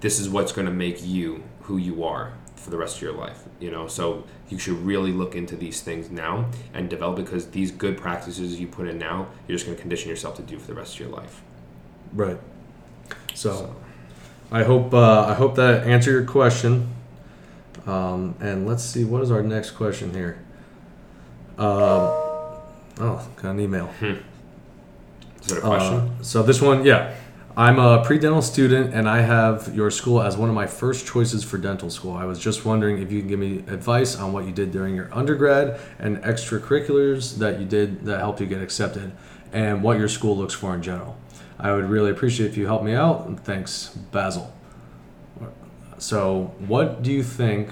[0.00, 3.44] This is what's gonna make you who you are for the rest of your life.
[3.60, 7.70] You know, so you should really look into these things now and develop because these
[7.70, 10.74] good practices you put in now, you're just gonna condition yourself to do for the
[10.74, 11.42] rest of your life.
[12.12, 12.38] right.
[13.34, 13.74] So
[14.50, 16.92] I hope uh, I hope that answered your question.
[17.86, 20.38] Um, and let's see what is our next question here.
[21.58, 21.66] Um,
[23.00, 23.90] oh, got an email.
[24.00, 25.94] Is that a question?
[25.94, 27.14] Uh, so this one, yeah.
[27.58, 31.42] I'm a pre-dental student, and I have your school as one of my first choices
[31.42, 32.14] for dental school.
[32.14, 34.94] I was just wondering if you can give me advice on what you did during
[34.94, 39.10] your undergrad and extracurriculars that you did that helped you get accepted,
[39.54, 41.16] and what your school looks for in general.
[41.58, 43.40] I would really appreciate if you help me out.
[43.40, 44.52] Thanks, Basil.
[45.96, 47.70] So, what do you think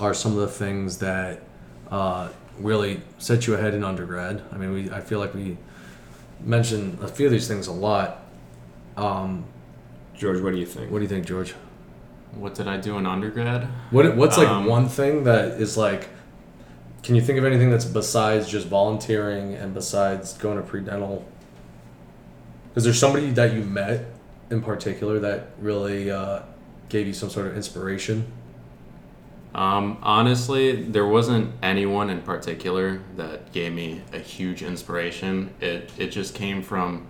[0.00, 1.42] are some of the things that
[1.90, 4.42] uh, really set you ahead in undergrad?
[4.52, 5.56] I mean, we I feel like we
[6.40, 8.22] mentioned a few of these things a lot.
[8.96, 9.44] Um,
[10.14, 10.90] George, what do you think?
[10.90, 11.54] what do you think, George?
[12.36, 13.68] What did I do in undergrad?
[13.90, 16.08] What what's like Um, one thing that is like?
[17.02, 21.24] Can you think of anything that's besides just volunteering and besides going to pre-dental?
[22.74, 24.06] Is there somebody that you met
[24.50, 26.40] in particular that really uh,
[26.88, 28.26] gave you some sort of inspiration?
[29.54, 35.50] Um, honestly, there wasn't anyone in particular that gave me a huge inspiration.
[35.60, 37.06] It it just came from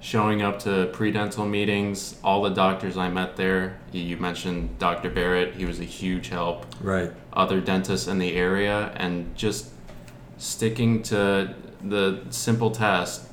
[0.00, 2.16] showing up to pre-dental meetings.
[2.22, 3.78] All the doctors I met there.
[3.92, 5.08] You mentioned Dr.
[5.10, 5.54] Barrett.
[5.54, 6.66] He was a huge help.
[6.82, 7.10] Right.
[7.32, 9.70] Other dentists in the area, and just
[10.38, 13.28] sticking to the simple task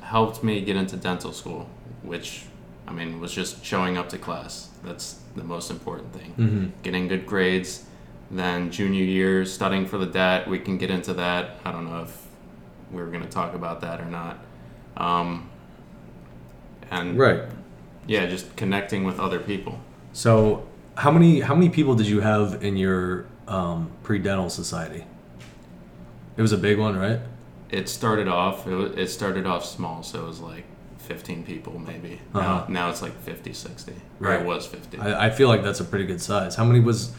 [0.00, 1.68] helped me get into dental school,
[2.02, 2.44] which
[2.86, 4.68] I mean was just showing up to class.
[4.84, 6.66] That's the most important thing Mm-hmm.
[6.82, 7.86] getting good grades.
[8.32, 10.48] Then junior year, studying for the DAT.
[10.48, 11.58] We can get into that.
[11.66, 12.26] I don't know if
[12.90, 14.38] we were going to talk about that or not.
[14.96, 15.50] Um,
[16.90, 17.42] and Right.
[18.06, 19.78] yeah, just connecting with other people.
[20.14, 20.66] So,
[20.96, 25.04] how many how many people did you have in your um, pre-dental society?
[26.36, 27.20] It was a big one, right?
[27.70, 28.66] It started off.
[28.66, 30.64] It, wa- it started off small, so it was like
[30.98, 32.20] 15 people maybe.
[32.34, 32.40] Uh-huh.
[32.40, 33.92] Now, now it's like 50, 60.
[33.92, 33.96] Or
[34.28, 34.40] Right.
[34.40, 34.98] it was 50.
[34.98, 36.54] I, I feel like that's a pretty good size.
[36.56, 37.12] How many was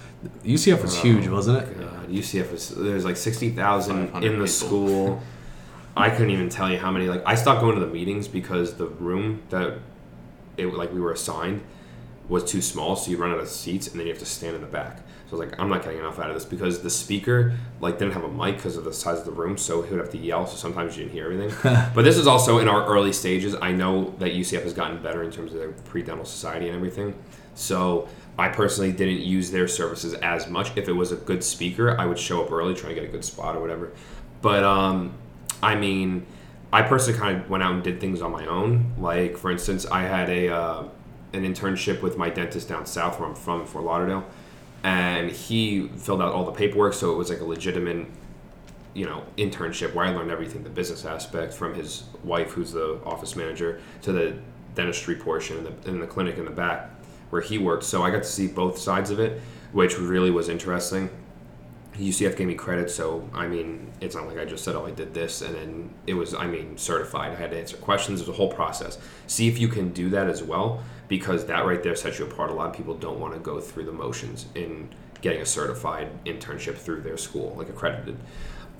[0.44, 1.80] UCF was oh huge, wasn't it?
[1.80, 4.48] God, UCF was there's like sixty thousand in the people.
[4.48, 5.24] school.
[5.96, 7.08] I couldn't even tell you how many.
[7.08, 9.80] Like I stopped going to the meetings because the room that
[10.58, 11.62] it like we were assigned
[12.30, 14.56] was too small, so you run out of seats and then you have to stand
[14.56, 14.98] in the back.
[15.30, 18.00] So I was like, I'm not getting enough out of this because the speaker like
[18.00, 20.12] didn't have a mic because of the size of the room, so he would have
[20.12, 20.48] to yell.
[20.48, 21.54] So sometimes you didn't hear everything.
[21.94, 23.56] but this is also in our early stages.
[23.62, 27.14] I know that UCF has gotten better in terms of their pre-dental society and everything.
[27.56, 30.76] So I personally didn't use their services as much.
[30.76, 33.08] If it was a good speaker, I would show up early, try to get a
[33.08, 33.92] good spot or whatever.
[34.42, 35.14] But um,
[35.62, 36.26] I mean,
[36.72, 38.94] I personally kind of went out and did things on my own.
[38.98, 40.84] Like for instance, I had a uh,
[41.34, 44.26] an internship with my dentist down south, where I'm from, Fort Lauderdale,
[44.84, 48.08] and he filled out all the paperwork, so it was like a legitimate
[48.94, 53.00] you know internship where I learned everything the business aspect from his wife who's the
[53.06, 54.36] office manager to the
[54.76, 56.92] dentistry portion in the, in the clinic in the back
[57.34, 57.84] where he worked.
[57.84, 59.42] So I got to see both sides of it
[59.72, 61.10] which really was interesting.
[61.96, 64.92] UCF gave me credit so I mean it's not like I just said oh I
[64.92, 67.32] did this and then it was I mean certified.
[67.32, 68.22] I had to answer questions.
[68.22, 69.00] It was a whole process.
[69.26, 72.52] See if you can do that as well because that right there sets you apart.
[72.52, 74.90] A lot of people don't want to go through the motions in
[75.22, 78.18] getting a certified internship through their school like accredited.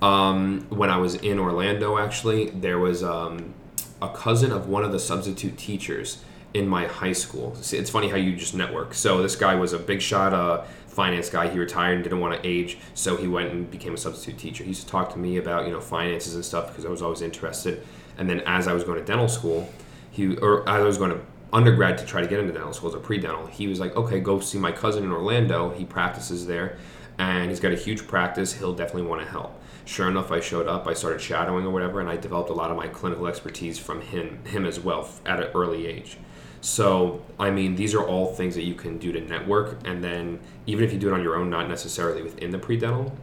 [0.00, 3.54] Um, when I was in Orlando, actually, there was um,
[4.00, 6.22] a cousin of one of the substitute teachers
[6.54, 7.56] in my high school.
[7.58, 8.94] It's funny how you just network.
[8.94, 11.48] So this guy was a big shot uh, finance guy.
[11.48, 14.62] He retired and didn't want to age, so he went and became a substitute teacher.
[14.62, 17.02] He used to talk to me about you know finances and stuff because I was
[17.02, 17.84] always interested.
[18.16, 19.68] And then as I was going to dental school,
[20.10, 21.20] he or as I was going to
[21.52, 24.20] undergrad to try to get into dental school as a pre-dental, he was like, okay,
[24.20, 25.70] go see my cousin in Orlando.
[25.70, 26.78] He practices there,
[27.18, 28.52] and he's got a huge practice.
[28.52, 29.60] He'll definitely want to help.
[29.86, 30.86] Sure enough, I showed up.
[30.86, 34.00] I started shadowing or whatever, and I developed a lot of my clinical expertise from
[34.00, 36.16] him, him as well, at an early age.
[36.64, 40.40] So, I mean, these are all things that you can do to network, and then
[40.66, 43.14] even if you do it on your own, not necessarily within the pre-dental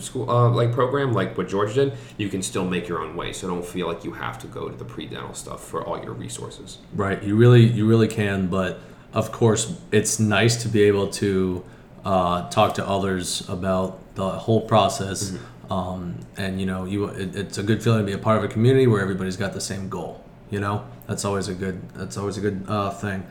[0.00, 3.34] school uh, like program, like what George did, you can still make your own way.
[3.34, 6.14] So don't feel like you have to go to the pre-dental stuff for all your
[6.14, 6.78] resources.
[6.94, 7.22] Right.
[7.22, 8.80] You really you really can, but
[9.12, 11.62] of course it's nice to be able to
[12.06, 15.36] uh, talk to others about the whole process.
[15.70, 18.44] Um, and you know, you it, it's a good feeling to be a part of
[18.44, 20.24] a community where everybody's got the same goal.
[20.50, 23.26] You know, that's always a good that's always a good uh, thing.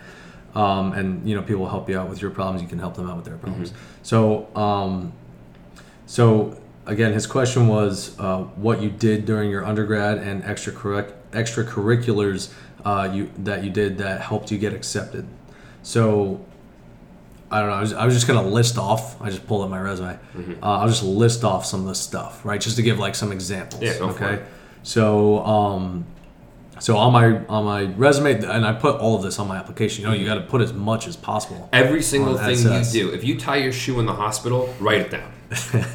[0.54, 2.62] Um, and you know, people help you out with your problems.
[2.62, 3.72] You can help them out with their problems.
[4.02, 5.14] So, um,
[6.08, 12.52] so again, his question was uh, what you did during your undergrad and extracurric- extracurriculars
[12.84, 15.28] uh, you that you did that helped you get accepted.
[15.84, 16.44] So
[17.52, 17.76] I don't know.
[17.76, 19.22] I was, I was just gonna list off.
[19.22, 20.18] I just pulled up my resume.
[20.64, 22.60] Uh, I'll just list off some of the stuff, right?
[22.60, 23.84] Just to give like some examples.
[23.84, 24.34] Yeah, go for okay.
[24.42, 24.46] it.
[24.82, 26.06] So um,
[26.80, 30.04] so on my on my resume, and I put all of this on my application.
[30.04, 31.70] You know, you got to put as much as possible.
[31.74, 32.94] Every single thing SS.
[32.94, 35.32] you do, if you tie your shoe in the hospital, write it down.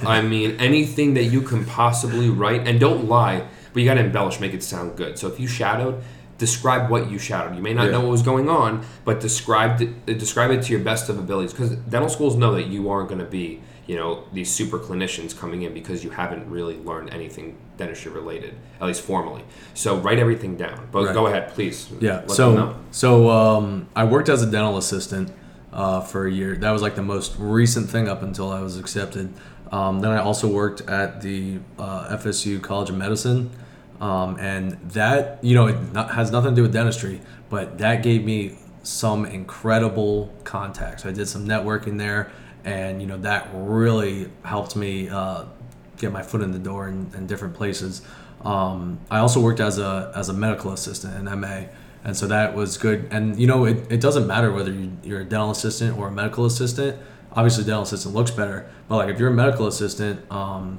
[0.06, 3.44] I mean, anything that you can possibly write, and don't lie.
[3.72, 5.18] but you got to embellish, make it sound good.
[5.18, 6.02] So if you shadowed,
[6.38, 7.54] describe what you shadowed.
[7.56, 7.92] You may not Yeah.
[7.92, 11.52] know what was going on, but describe it, describe it to your best of abilities.
[11.52, 15.36] Because dental schools know that you aren't going to be, you know, these super clinicians
[15.36, 19.42] coming in because you haven't really learned anything dentistry related, at least formally.
[19.74, 20.88] So write everything down.
[20.92, 21.14] But Right.
[21.14, 21.88] go ahead, please.
[22.00, 22.20] Yeah.
[22.20, 25.32] Let so so um, I worked as a dental assistant
[25.72, 26.54] uh, for a year.
[26.56, 29.32] That was like the most recent thing up until I was accepted.
[29.72, 33.50] Um, then I also worked at the uh, FSU College of Medicine,
[34.00, 38.02] um, and that you know it not, has nothing to do with dentistry, but that
[38.02, 41.06] gave me some incredible contacts.
[41.06, 42.30] I did some networking there,
[42.64, 45.44] and you know that really helped me uh,
[45.98, 48.03] get my foot in the door in, in different places.
[48.42, 51.62] Um, I also worked as a as a medical assistant in MA,
[52.05, 53.09] and so that was good.
[53.11, 56.12] And you know, it, it doesn't matter whether you, you're a dental assistant or a
[56.12, 57.01] medical assistant.
[57.33, 60.79] Obviously, dental assistant looks better, but like if you're a medical assistant, um,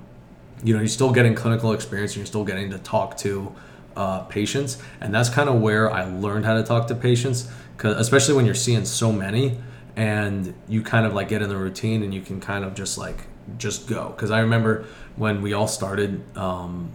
[0.63, 3.53] you know, you're still getting clinical experience and you're still getting to talk to
[3.95, 7.95] uh, patients, and that's kind of where I learned how to talk to patients, cause
[7.97, 9.57] especially when you're seeing so many,
[9.95, 12.97] and you kind of like get in the routine and you can kind of just
[12.97, 13.27] like
[13.57, 14.09] just go.
[14.09, 16.23] Because I remember when we all started.
[16.37, 16.91] Um,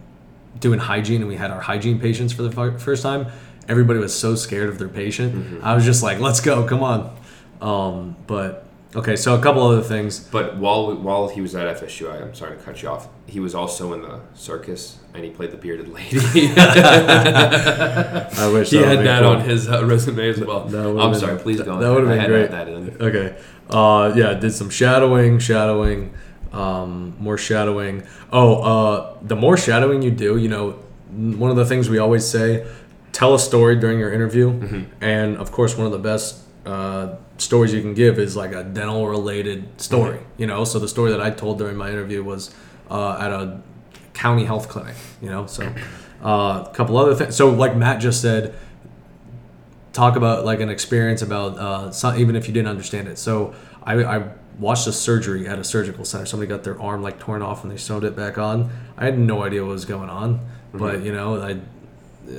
[0.60, 3.26] doing hygiene and we had our hygiene patients for the first time
[3.68, 7.16] everybody was so scared of their patient i was just like let's go come on
[7.60, 12.10] um, but okay so a couple other things But while while he was at FSU,
[12.10, 13.08] I, I'm sorry to cut you off.
[13.26, 16.18] He was also in the circus, and he played the bearded lady.
[16.56, 19.30] i wish he had that cool.
[19.32, 20.62] on his uh, resume as well.
[20.64, 21.38] I'm been- sorry.
[21.38, 21.72] Please go.
[21.74, 21.80] On.
[21.80, 22.50] That would've been had great.
[22.50, 22.96] that in.
[23.00, 23.36] okay
[23.70, 26.14] uh, yeah did some shadowing shadowing
[26.52, 30.72] um, more shadowing oh uh, the more shadowing you do you know
[31.10, 32.66] one of the things we always say
[33.12, 35.04] tell a story during your interview Mm-hmm.
[35.04, 38.62] and of course one of the best uh, stories you can give is like a
[38.64, 40.40] dental related story Mm-hmm.
[40.42, 42.54] you know so the story that i told during my interview was
[42.90, 43.60] uh, at a
[44.14, 45.62] county health clinic you know so
[46.24, 48.54] uh, a couple other things so like matt just said
[49.92, 53.18] talk about like an experience about uh, some, even if you didn't understand it.
[53.18, 56.24] So I, I watched a surgery at a surgical center.
[56.26, 58.70] Somebody got their arm like torn off and they sewed it back on.
[58.96, 61.58] I had no idea what was going on, but you know I,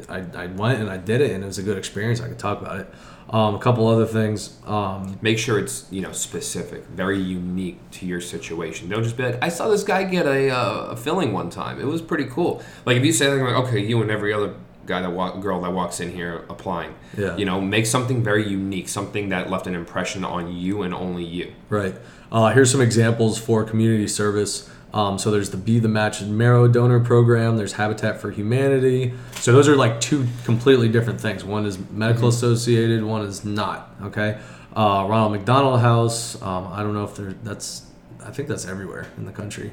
[0.07, 2.21] I I went and I did it and it was a good experience.
[2.21, 2.87] I could talk about it.
[3.31, 4.57] Um, a couple other things.
[4.65, 8.89] Um, Make sure it's you know specific, very unique to your situation.
[8.89, 11.79] Don't just be like, I saw this guy get a, uh, a filling one time.
[11.79, 12.63] It was pretty cool.
[12.85, 14.55] Like if you say something like, okay, you and every other
[14.87, 16.95] guy that walk, girl that walks in here applying.
[17.15, 17.37] Yeah.
[17.37, 21.23] You know, make something very unique, something that left an impression on you and only
[21.23, 21.53] you.
[21.69, 21.95] Right.
[22.31, 24.69] Uh, here's some examples for community service.
[24.93, 27.57] Um, so there's the Be the Match Marrow Donor Program.
[27.57, 29.13] There's Habitat for Humanity.
[29.35, 31.43] So those are like two completely different things.
[31.43, 33.03] One is medical associated.
[33.03, 33.93] One is not.
[34.03, 34.39] Okay.
[34.75, 36.41] Uh, Ronald McDonald House.
[36.41, 37.33] Um, I don't know if there.
[37.43, 37.85] That's.
[38.25, 39.71] I think that's everywhere in the country.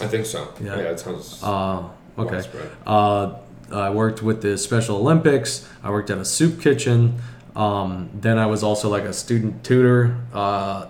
[0.00, 0.52] I think so.
[0.60, 0.76] Yeah.
[0.76, 2.42] that sounds Uh, okay.
[2.86, 3.34] Uh,
[3.70, 5.68] I worked with the Special Olympics.
[5.82, 7.20] I worked at a soup kitchen.
[7.54, 10.16] Um, then I was also like a student tutor.
[10.32, 10.86] Uh,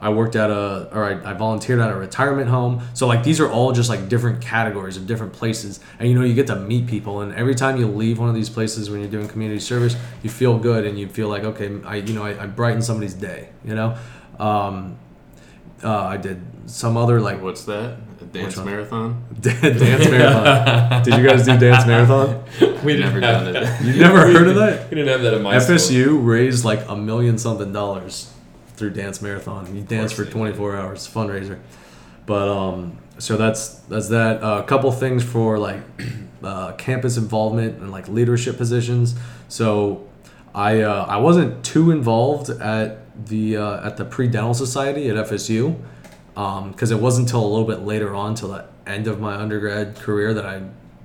[0.00, 2.80] I worked at a, or I, I volunteered at a retirement home.
[2.94, 6.24] So like these are all just like different categories of different places, and you know
[6.24, 7.20] you get to meet people.
[7.20, 10.30] And every time you leave one of these places when you're doing community service, you
[10.30, 13.50] feel good and you feel like okay, I you know I, I brightened somebody's day.
[13.64, 13.96] You know,
[14.38, 14.96] um,
[15.84, 17.98] uh, I did some other like What's that?
[18.20, 18.66] A dance one?
[18.66, 19.24] marathon?
[19.40, 21.02] dance marathon.
[21.04, 22.44] Did you guys do dance marathon?
[22.84, 23.82] We Never done it.
[23.82, 24.90] You never heard of that?
[24.90, 25.76] We didn't have that at my school.
[25.76, 28.30] FSU raised like a million something dollars
[28.80, 29.76] through dance marathon.
[29.76, 31.60] You dance for 24 hours, fundraiser.
[32.26, 34.42] But um, so that's that's that.
[34.42, 35.82] Uh, a couple things for like
[36.42, 39.14] uh, campus involvement and like leadership positions.
[39.48, 40.08] So
[40.54, 45.16] I uh, I wasn't too involved at the uh, at the pre dental society at
[45.16, 45.76] FSU
[46.36, 49.34] Um because it wasn't until a little bit later on, till the end of my
[49.34, 50.62] undergrad career, that I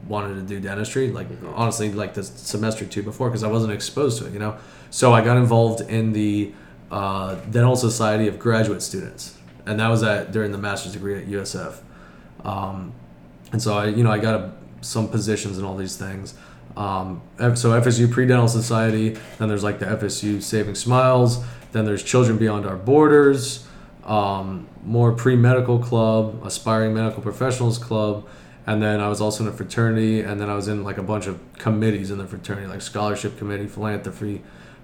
[0.08, 1.12] wanted to do dentistry.
[1.12, 4.56] Like honestly, like the semester two before, because I wasn't exposed to it, you know.
[4.92, 6.54] So I got involved in the
[6.92, 11.28] uh, Dental Society of Graduate Students, and that was at during the master's degree at
[11.28, 11.78] USF.
[12.44, 12.94] Um,
[13.52, 16.36] and so I, you know, I got a, some positions and all these things.
[16.78, 22.38] Um, so FSU Pre-Dental Society, then there's like the FSU Saving Smiles, then there's Children
[22.38, 23.66] Beyond Our Borders,
[24.04, 28.28] um, more pre-medical club, aspiring medical professionals club,
[28.68, 31.04] and then I was also in a fraternity, and then I was in like a
[31.04, 34.44] bunch of committees in the fraternity, like scholarship committee, philanthropy,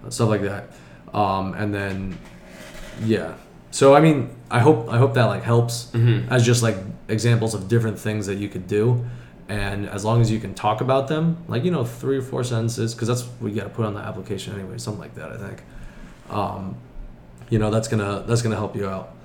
[0.10, 0.70] stuff like that.
[1.14, 2.18] Um, and then,
[3.04, 3.36] yeah.
[3.72, 6.32] So I mean, I hope I hope that like helps Mm-hmm.
[6.32, 9.06] as just like examples of different things that you could do,
[9.50, 12.44] and as long as you can talk about them, like you know, three or four
[12.44, 15.32] sentences, because that's what you got to put on the application anyway, something like that.
[15.32, 15.64] I think.
[16.30, 16.76] Um,
[17.50, 19.16] you know, that's gonna that's gonna help you out.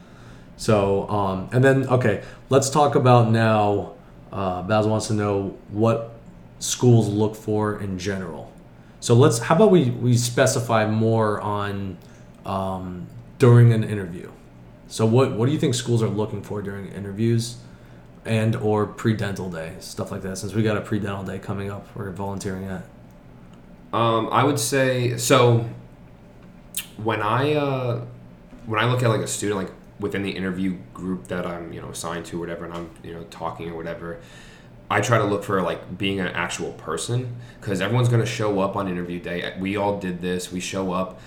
[0.56, 3.92] So, um, and then okay, let's talk about now.
[4.32, 6.12] Uh, Baz wants to know what
[6.58, 8.52] schools look for in general.
[9.00, 9.38] So let's.
[9.38, 11.98] How about we we specify more on
[12.46, 13.06] um,
[13.38, 14.30] during an interview.
[14.88, 17.56] So what what do you think schools are looking for during interviews,
[18.24, 20.38] and or pre dental day stuff like that?
[20.38, 22.84] Since we got a pre dental day coming up, we're volunteering at.
[23.92, 25.68] Um, I would say so.
[27.02, 28.04] When I uh,
[28.64, 31.80] when I look at like a student like within the interview group that I'm you
[31.82, 34.20] know assigned to or whatever, and I'm you know talking or whatever,
[34.90, 38.60] I try to look for like being an actual person because everyone's going to show
[38.60, 39.56] up on interview day.
[39.58, 40.52] We all did this.
[40.52, 41.20] We show up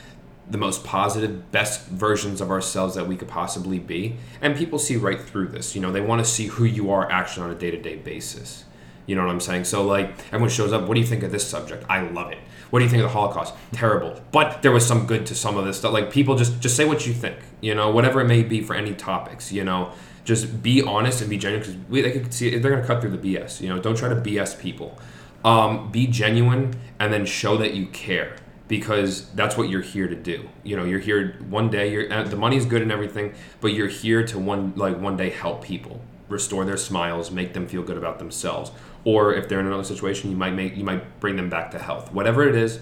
[0.49, 4.95] the most positive, best versions of ourselves that we could possibly be, and people see
[4.95, 5.75] right through this.
[5.75, 7.97] You know, they want to see who you are actually on a day to day
[7.97, 8.65] basis.
[9.05, 9.65] You know what I'm saying?
[9.65, 10.87] So like everyone shows up.
[10.87, 11.83] What do you think of this subject?
[11.89, 12.37] I love it.
[12.69, 13.55] What do you think of the Holocaust?
[13.71, 14.21] Terrible.
[14.31, 15.93] But there was some good to some of this stuff.
[15.93, 17.37] Like people just just say what you think.
[17.59, 19.51] You know, whatever it may be for any topics.
[19.51, 19.91] You know,
[20.29, 23.35] just be honest and be genuine because they could see they're gonna cut through the
[23.35, 23.61] BS.
[23.61, 24.95] You know, don't try to BS people.
[25.43, 28.35] Um, be genuine and then show that you care
[28.67, 30.47] because that's what you're here to do.
[30.63, 31.91] You know, you're here one day.
[31.91, 35.63] You're uh, the good and everything, but you're here to one like one day help
[35.63, 38.71] people, restore their smiles, make them feel good about themselves.
[39.05, 41.79] Or if they're in another situation, you might make you might bring them back to
[41.79, 42.13] health.
[42.13, 42.81] Whatever it is,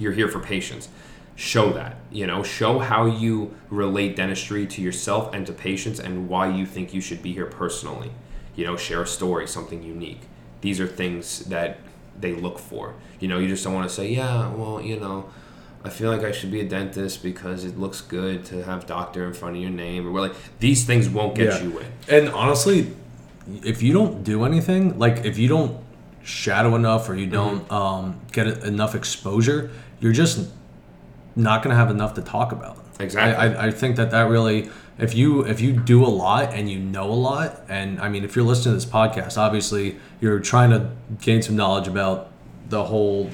[0.00, 0.88] you're here for patients.
[1.36, 1.96] Show that.
[2.12, 6.64] You know, show how you relate dentistry to yourself and to patients, and why you
[6.66, 8.12] think you should be here personally.
[8.54, 10.20] You know, share a story, something unique.
[10.60, 11.78] These are things that
[12.20, 12.94] they look for.
[13.18, 15.28] You know, you just don't want to say, yeah, well, you know,
[15.84, 19.26] I feel like I should be a dentist because it looks good to have doctor
[19.26, 21.62] in front of your name, or well, like these things won't get Yeah.
[21.64, 21.86] you in.
[22.08, 22.92] And honestly,
[23.64, 25.76] if you don't do anything, like if you don't
[26.22, 29.70] shadow enough or you don't um, get enough exposure,
[30.00, 30.48] you're just
[31.36, 32.78] not going to have enough to talk about.
[33.00, 33.34] Exactly.
[33.34, 36.70] I, I, I think that that really, if you if you do a lot and
[36.70, 40.38] you know a lot, and I mean, if you're listening to this podcast, obviously you're
[40.40, 42.30] trying to gain some knowledge about
[42.68, 43.30] the whole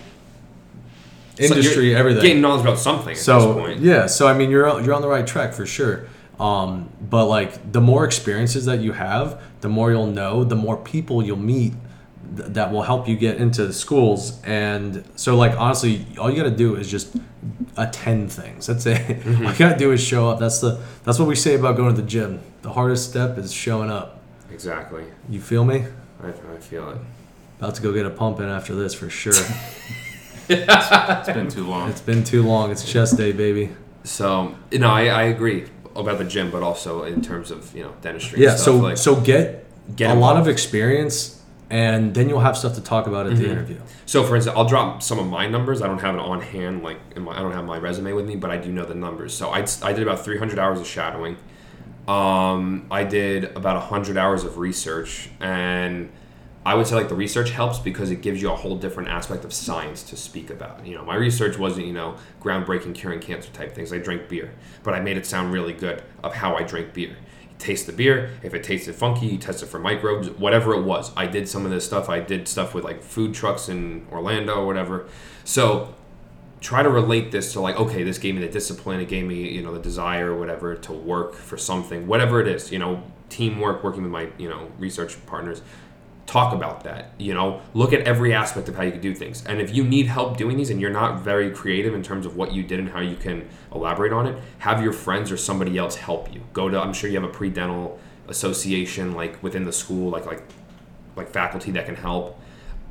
[1.38, 2.22] So industry, everything.
[2.22, 3.80] gain knowledge about something at this So point.
[3.80, 6.06] yeah, so I mean, you're on- you're on the right track for sure.
[6.38, 10.76] Um, but like the more experiences that you have, the more you'll know, the more
[10.78, 11.74] people you'll meet
[12.36, 14.40] th- that will help you get into the schools.
[14.44, 17.16] And so like honestly, all you got to do is just
[17.76, 18.66] attend things.
[18.66, 19.00] That's it.
[19.00, 19.46] Mm-hmm.
[19.46, 20.38] All you got to do is show up.
[20.38, 22.40] That's the that's what we say about going to the gym.
[22.62, 24.20] The hardest step is showing up.
[24.50, 25.04] Exactly.
[25.28, 25.84] You feel me?
[26.22, 26.98] I, I feel it.
[27.58, 29.32] About to go get a pump in after this for sure.
[30.52, 31.90] It's been too long.
[31.90, 32.72] it's been too long.
[32.72, 33.70] It's chest day, baby.
[34.02, 37.84] So you know, I, I agree about the gym, but also in terms of you
[37.84, 38.42] know dentistry.
[38.42, 38.50] Yeah.
[38.50, 39.66] and So like, so get
[39.96, 41.39] Get a lot of experience,
[41.70, 43.42] and then you'll have stuff to talk about at Mm-hmm.
[43.42, 43.80] the interview.
[44.06, 45.80] So, for instance, I'll drop some of my numbers.
[45.82, 48.26] I don't have it on hand, like in my, I don't have my resume with
[48.26, 49.32] me, but I do know the numbers.
[49.34, 51.36] So, I, I did about 300 hours of shadowing.
[52.08, 56.10] Um, I did about 100 hours of research, and
[56.66, 59.44] I would say like the research helps because it gives you a whole different aspect
[59.44, 60.84] of science to speak about.
[60.84, 63.92] You know, my research wasn't you know groundbreaking curing cancer type things.
[63.92, 64.50] I drank beer,
[64.82, 67.16] but I made it sound really good of how I drank beer.
[67.60, 68.30] Taste the beer.
[68.42, 70.30] If it tasted funky, you test it for microbes.
[70.30, 72.08] Whatever it was, I did some of this stuff.
[72.08, 75.06] I did stuff with like food trucks in Orlando or whatever.
[75.44, 75.94] So
[76.60, 79.48] try to relate this to like okay this gave me the discipline it gave me
[79.50, 83.02] you know the desire or whatever to work for something whatever it is you know
[83.30, 85.62] teamwork working with my you know research partners
[86.30, 87.60] talk about that you know?
[87.74, 89.44] Look at every aspect of how you can do things.
[89.46, 92.36] And if you need help doing these and you're not very creative in terms of
[92.36, 95.76] what you did and how you can elaborate on it have your friends or somebody
[95.76, 96.42] else help you.
[96.52, 100.42] Go to i'm sure you have a pre-dental association like within the school like like
[101.16, 102.40] like faculty that can help.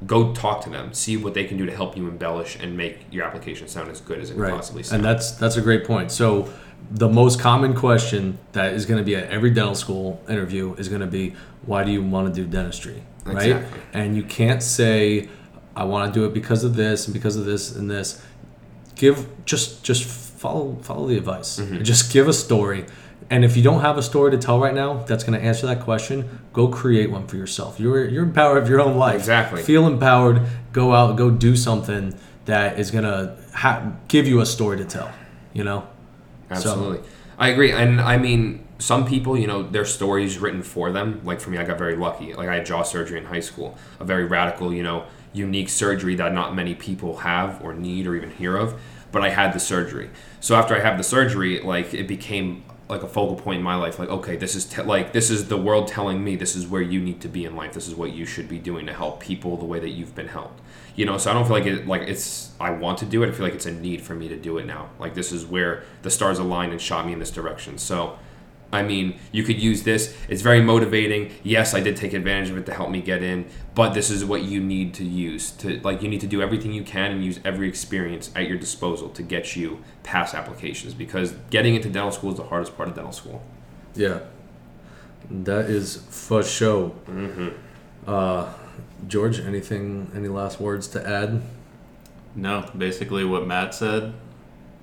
[0.05, 0.93] Go talk to them.
[0.93, 3.99] See what they can do to help you embellish and make your application sound as
[3.99, 6.11] good as it can possibly sound And that's that's a great point.
[6.11, 6.49] So
[6.91, 10.87] the most common question that is going to be at every dental school interview is
[10.89, 13.47] going to be, "Why do you want to do dentistry?" Right?
[13.47, 13.81] Exactly.
[13.93, 15.29] And you can't say,
[15.75, 18.21] "I want to do it because of this and because of this and this."
[18.95, 21.59] Give just just follow follow the advice.
[21.59, 21.83] Mm-hmm.
[21.83, 22.85] Just give a story.
[23.29, 25.67] And if you don't have a story to tell right now that's going to answer
[25.67, 27.79] that question, go create one for yourself.
[27.79, 29.15] You're you're in power of your own life.
[29.15, 29.61] Exactly.
[29.61, 30.41] Feel empowered.
[30.73, 31.15] Go out.
[31.15, 35.11] Go do something that is going to ha- give you a story to tell.
[35.53, 35.87] You know.
[36.49, 37.07] Absolutely.
[37.37, 37.71] I agree.
[37.71, 41.21] And I mean, some people, you know, their stories written for them.
[41.23, 42.33] Like for me, I got very lucky.
[42.33, 46.15] Like I had jaw surgery in high school, a very radical, you know, unique surgery
[46.15, 48.79] that not many people have or need or even hear of.
[49.11, 50.09] But I had the surgery.
[50.39, 53.75] So after I had the surgery, like it became like a focal point in my
[53.75, 53.99] life.
[53.99, 56.81] Like, okay, this is te- like this is the world telling me this is where
[56.81, 57.73] you need to be in life.
[57.73, 60.27] This is what you should be doing to help people the way that you've been
[60.27, 60.61] helped.
[60.95, 63.29] You know, so I don't feel like it like it's I want to do it.
[63.29, 64.89] I feel like it's a need for me to do it now.
[64.99, 67.77] Like this is where the stars aligned and shot me in this direction.
[67.77, 68.17] So
[68.71, 70.15] I mean, you could use this.
[70.27, 71.31] It's very motivating.
[71.43, 74.23] Yes, I did take advantage of it to help me get in, but this is
[74.23, 77.25] what you need to use to like you need to do everything you can and
[77.25, 82.11] use every experience at your disposal to get you past applications because getting into dental
[82.11, 83.41] school is the hardest part of dental school.
[83.95, 84.19] Yeah,
[85.31, 86.91] that is for sure.
[87.07, 87.49] Mm-hmm.
[88.05, 88.53] Uh,
[89.07, 90.11] George, anything?
[90.13, 91.41] Any last words to add?
[92.35, 94.13] No, basically what Matt said.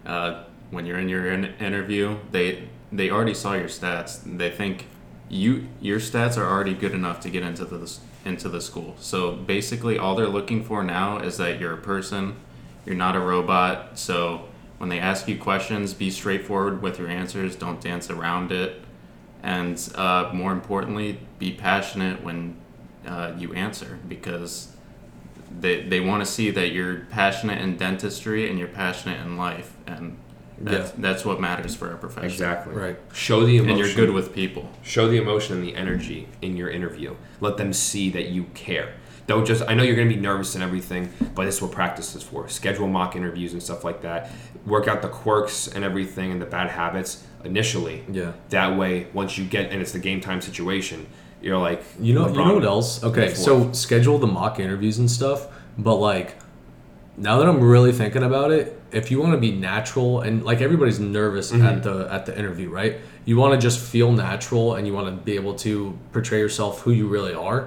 [0.05, 4.21] Uh, when you're in your in- interview, they they already saw your stats.
[4.25, 4.87] They think
[5.29, 8.97] you your stats are already good enough to get into the into the school.
[8.99, 12.37] So basically, all they're looking for now is that you're a person.
[12.85, 13.99] You're not a robot.
[13.99, 14.47] So
[14.79, 17.57] when they ask you questions, be straightforward with your answers.
[17.57, 18.83] Don't dance around it.
[19.43, 22.57] And uh, more importantly, be passionate when
[23.07, 24.77] uh, you answer because
[25.61, 29.75] they, they want to see that you're passionate in dentistry and you're passionate in life
[29.87, 30.19] and
[30.59, 32.75] that's, that's what matters for a profession Exactly.
[32.75, 32.99] Right.
[33.13, 33.71] Show the emotion.
[33.71, 37.15] and you're good with people Show the emotion and the energy in your interview.
[37.41, 38.95] Let them see that you care.
[39.27, 39.63] Don't just.
[39.69, 42.23] I know you're going to be nervous and everything, but this is what practice is
[42.23, 42.49] for.
[42.49, 44.31] Schedule mock interviews and stuff like that.
[44.65, 48.05] Work out the quirks and everything and the bad habits initially.
[48.11, 48.33] Yeah.
[48.51, 51.07] That way, once you get and it's the game time situation,
[51.43, 53.03] you're like, You know, you know what else?
[53.03, 56.37] Okay, so schedule the mock interviews and stuff, but like
[57.17, 60.61] now that I'm really thinking about it, if you want to be natural and like
[60.67, 61.67] everybody's nervous Mm-hmm.
[61.71, 62.95] at the at the interview, right?
[63.29, 65.73] You want to just feel natural and you want to be able to
[66.13, 67.59] portray yourself who you really are.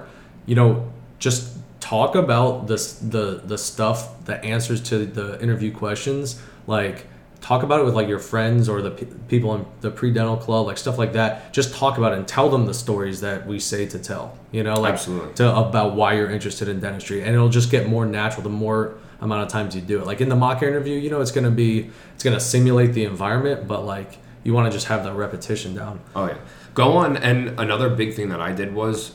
[0.46, 0.70] You know,
[1.18, 1.42] just
[1.80, 2.84] talk about this
[3.16, 7.06] the the stuff, the answers to the interview questions, like
[7.40, 10.66] talk about it with like your friends or the pe- people in the pre-dental club
[10.66, 13.58] like stuff like that just talk about it and tell them the stories that we
[13.58, 15.32] say to tell you know like Absolutely.
[15.32, 18.92] to about why you're interested in dentistry and it'll just get more natural the more
[19.20, 21.44] amount of times you do it like in the mock interview you know it's going
[21.44, 25.04] to be it's going to simulate the environment but like you want to just have
[25.04, 26.38] the repetition down Oh yeah.
[26.72, 29.12] Go on and another big thing that I did was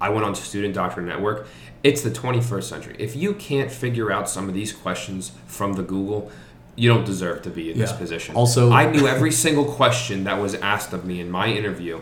[0.00, 1.46] I went on to Student Doctor Network.
[1.82, 2.96] It's the 21st century.
[2.98, 6.30] If you can't figure out some of these questions from the Google,
[6.76, 8.34] you don't deserve to be in this position.
[8.34, 12.00] Also- I knew every single question that was asked of me in my interview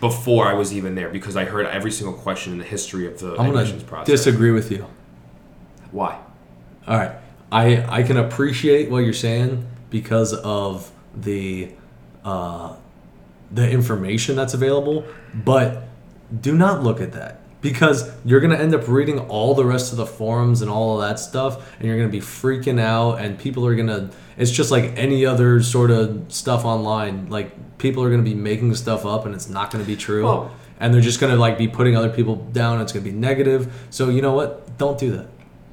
[0.00, 3.18] before I was even there because I heard every single question in the history of
[3.20, 4.06] the i'm admissions process.
[4.06, 4.86] disagree with you
[5.92, 6.18] Why?
[6.88, 7.12] All right.
[7.52, 11.70] I I can appreciate what you're saying because of the
[12.24, 12.76] uh,
[13.50, 15.84] the information that's available, but
[16.40, 19.98] do not look at that because you're gonna end up reading all the rest of
[19.98, 23.66] the forums and all of that stuff, and you're gonna be freaking out, and people
[23.66, 24.10] are gonna.
[24.38, 27.28] It's just like any other sort of stuff online.
[27.28, 30.26] Like people are gonna be making stuff up, and it's not gonna be true.
[30.80, 32.80] And they're just gonna like be putting other people down.
[32.80, 33.86] It's gonna be negative.
[33.90, 34.78] So you know what?
[34.78, 35.26] Don't do that.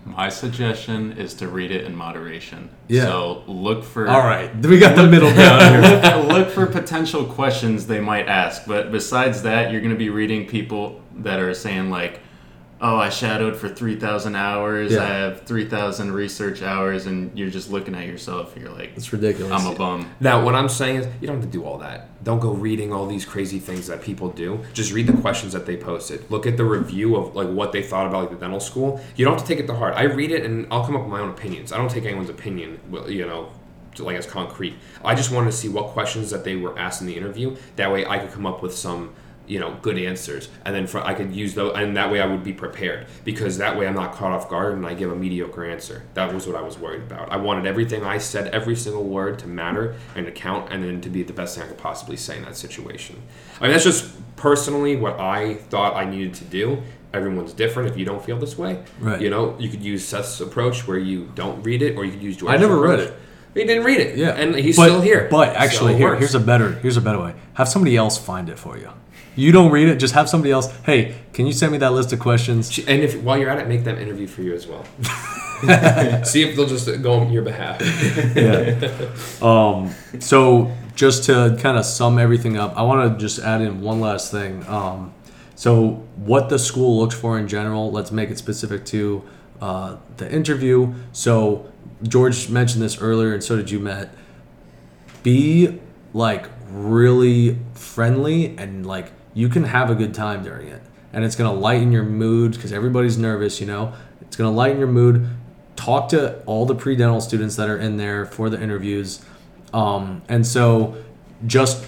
[0.06, 3.06] My suggestion is to read it in moderation Yeah.
[3.06, 6.24] so look for All right, we got the middle down here.
[6.32, 8.66] look for potential questions they might ask.
[8.68, 12.20] But besides that, you're going to be reading people that are saying like,
[12.82, 14.92] "Oh, I shadowed for three thousand hours.
[14.92, 15.04] Yeah.
[15.04, 18.54] I have three thousand research hours," and you're just looking at yourself.
[18.56, 19.52] and You're like, It's ridiculous.
[19.52, 22.24] "I'm a bum." Now, what I'm saying is, you don't have to do all that.
[22.24, 24.60] Don't go reading all these crazy things that people do.
[24.74, 26.30] Just read the questions that they posted.
[26.32, 29.00] Look at the review of like what they thought about like the dental school.
[29.16, 29.94] You don't have to take it to heart.
[29.96, 31.72] I read it and I'll come up with my own opinions.
[31.72, 33.50] I don't take anyone's opinion, you know,
[33.96, 34.74] to, like as concrete.
[35.04, 37.56] I just wanted to see what questions that they were asked in the interview.
[37.76, 39.14] That way, I could come up with some
[39.48, 40.50] you know good answers.
[40.66, 43.58] And then for, i could use those and that way i would be prepared because
[43.60, 46.04] that way i'm not caught off guard and i give a mediocre answer.
[46.16, 47.32] That was what i was worried about.
[47.32, 51.02] I wanted everything i said every single word to matter and to count and then
[51.02, 53.22] to be the best thing i could possibly say in that situation.
[53.60, 56.82] I mean that's just personally what i thought i needed to do.
[57.14, 57.90] Everyone's different.
[57.90, 59.22] If you don't feel this way Right.
[59.22, 62.22] you know you could use seth's approach where you don't read it or you could
[62.24, 63.14] use I George's never read it.
[63.54, 64.18] he didn't read it.
[64.18, 65.28] Yeah, and he's But- still here.
[65.32, 67.34] But actually, it here here's a better here's a better way.
[67.54, 68.90] Have somebody else find it for you.
[69.36, 69.98] You don't read it.
[69.98, 70.72] Just have somebody else.
[70.86, 72.78] Hey, can you send me that list of questions?
[72.80, 74.86] And if while you're at it, make them interview for you as well.
[76.26, 77.82] See if they'll just go on your behalf.
[78.36, 79.10] yeah.
[79.42, 83.82] Um, so just to kind of sum everything up, I want to just add in
[83.82, 84.66] one last thing.
[84.68, 85.14] Um,
[85.56, 89.24] so what the school looks for in general, let's make it specific to
[89.62, 90.94] uh, the interview.
[91.12, 91.72] So
[92.04, 94.14] George mentioned this earlier, and so did you, Matt.
[95.24, 95.80] Be
[96.14, 100.82] like really friendly and like you can have a good time during it,
[101.14, 103.62] and it's gonna lighten your mood because everybody's nervous.
[103.62, 105.30] You know, it's gonna lighten your mood.
[105.76, 109.24] Talk to all the pre-dental students that are in there for the interviews.
[109.74, 110.96] Um, and so
[111.46, 111.86] just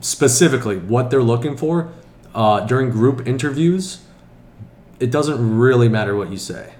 [0.00, 1.92] specifically what they're looking for
[2.34, 4.00] uh, during group interviews
[4.98, 6.72] it doesn't really matter what you say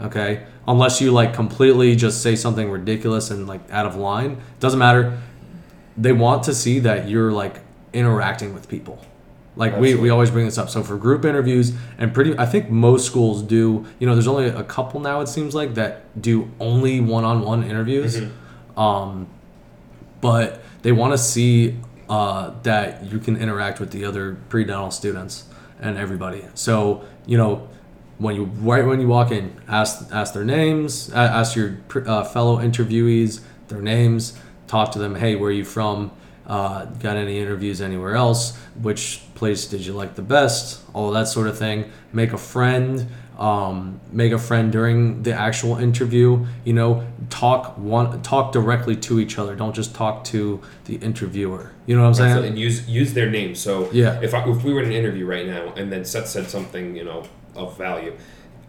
[0.00, 0.46] okay?
[0.66, 4.40] Unless you like completely just say something ridiculous and like out of line.
[4.60, 5.18] Doesn't matter.
[5.96, 7.60] They want to see that you're like
[7.92, 9.04] interacting with people.
[9.58, 10.70] Like we, we always bring this up.
[10.70, 14.46] So for group interviews and pretty I think most schools do, you know, there's only
[14.46, 18.22] a couple now it seems like that do only one-on-one interviews.
[18.76, 19.28] Um
[20.20, 21.76] but they want to see
[22.08, 25.44] uh, that you can interact with the other pre-dental students
[25.80, 26.44] and everybody.
[26.54, 27.68] So you know,
[28.18, 32.58] when you right when you walk in, ask ask their names, ask your uh, fellow
[32.58, 35.16] interviewees their names, talk to them.
[35.16, 36.12] Hey, where are you from?
[36.48, 38.56] Uh, got any interviews anywhere else?
[38.80, 40.80] Which place did you like the best?
[40.94, 41.90] All that sort of thing.
[42.12, 43.06] Make a friend.
[43.38, 46.46] Um, make a friend during the actual interview.
[46.64, 49.54] You know, talk one talk directly to each other.
[49.54, 51.70] Don't just talk to the interviewer.
[51.86, 52.30] You know what I'm saying?
[52.30, 53.54] Absolutely, and use use their name.
[53.54, 54.18] So Yeah.
[54.22, 56.96] if I, if we were in an interview right now and then Seth said something
[56.96, 57.24] you know
[57.54, 58.14] of value,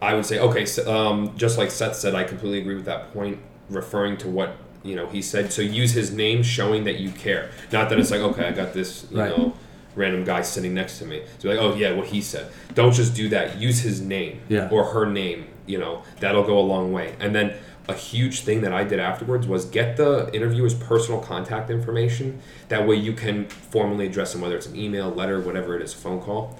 [0.02, 0.66] I would say okay.
[0.66, 3.38] So, um, just like Seth said, I completely agree with that point,
[3.70, 5.52] referring to what you know he said.
[5.52, 7.50] So use his name, showing that you care.
[7.72, 9.36] Not that it's like okay, I got this you Right.
[9.36, 9.54] know
[9.96, 11.22] random guy sitting next to me.
[11.38, 12.50] So like oh yeah, what he said.
[12.74, 13.58] Don't just do that.
[13.60, 14.68] Use his name Yeah.
[14.70, 15.46] or her name.
[15.66, 17.14] You know that'll go a long way.
[17.20, 17.54] And then
[17.88, 22.38] a huge thing that I did afterwards was get the interviewer's personal contact information.
[22.68, 25.92] That way you can formally address them, whether it's an email, letter, whatever it is,
[25.92, 26.56] phone call.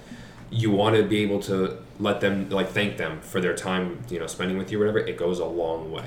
[0.51, 4.19] You want to be able to let them, like, thank them for their time, you
[4.19, 4.99] know, spending with you, or whatever.
[4.99, 6.07] It goes a long way.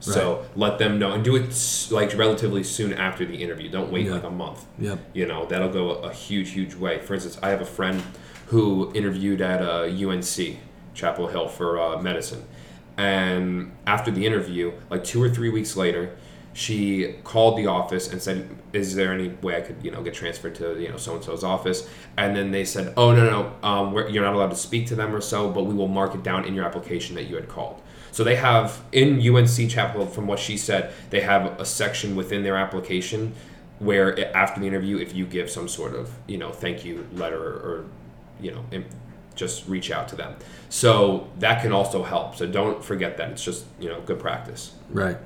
[0.00, 3.68] So let them know and do it like relatively soon after the interview.
[3.70, 4.12] Don't wait Yeah.
[4.14, 4.64] like a month.
[4.78, 4.98] Yep.
[5.14, 6.98] You know that'll go a, a huge, huge way.
[7.00, 8.02] For instance, I have a friend
[8.46, 10.58] who interviewed at uh, UNC
[10.94, 12.44] Chapel Hill for uh, medicine,
[12.96, 16.16] and after the interview, like two or three weeks later,
[16.52, 20.14] she called the office and said, "Is there any way I could, you know, get
[20.14, 23.68] transferred to you know so and so's office?" And then they said, "Oh no, no,
[23.68, 26.14] um, we're, you're not allowed to speak to them or so, but we will mark
[26.14, 27.82] it down in your application that you had called."
[28.16, 32.42] So they have in UNC Chapel, from what she said, they have a section within
[32.44, 33.34] their application
[33.78, 37.06] where i- after the interview, if you give some sort of you know thank you
[37.12, 37.36] letter
[37.68, 37.84] or,
[38.40, 38.64] you know
[39.34, 40.34] just reach out to them.
[40.70, 42.36] So that can also help.
[42.36, 43.32] So don't forget that.
[43.32, 44.72] It's just you know good practice.
[44.88, 45.18] Right.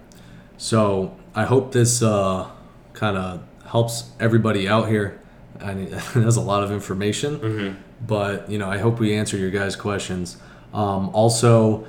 [0.56, 2.48] So I hope this uh,
[2.92, 5.20] kind of helps everybody out here.
[5.60, 9.50] I mean, there's a lot of information, but you know, I hope we answered your
[9.50, 10.38] guys' questions.
[10.74, 11.86] Um, also,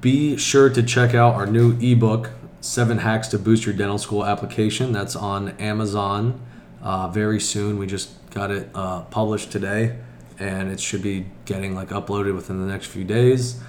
[0.00, 2.30] be sure to check out our new ebook,
[2.60, 4.92] Seven Hacks to Boost Your Dental School Application.
[4.92, 6.40] That's on Amazon
[6.82, 7.78] uh, very soon.
[7.78, 9.96] We just got it uh, published today,
[10.38, 13.60] and it should be getting like uploaded within the next few days.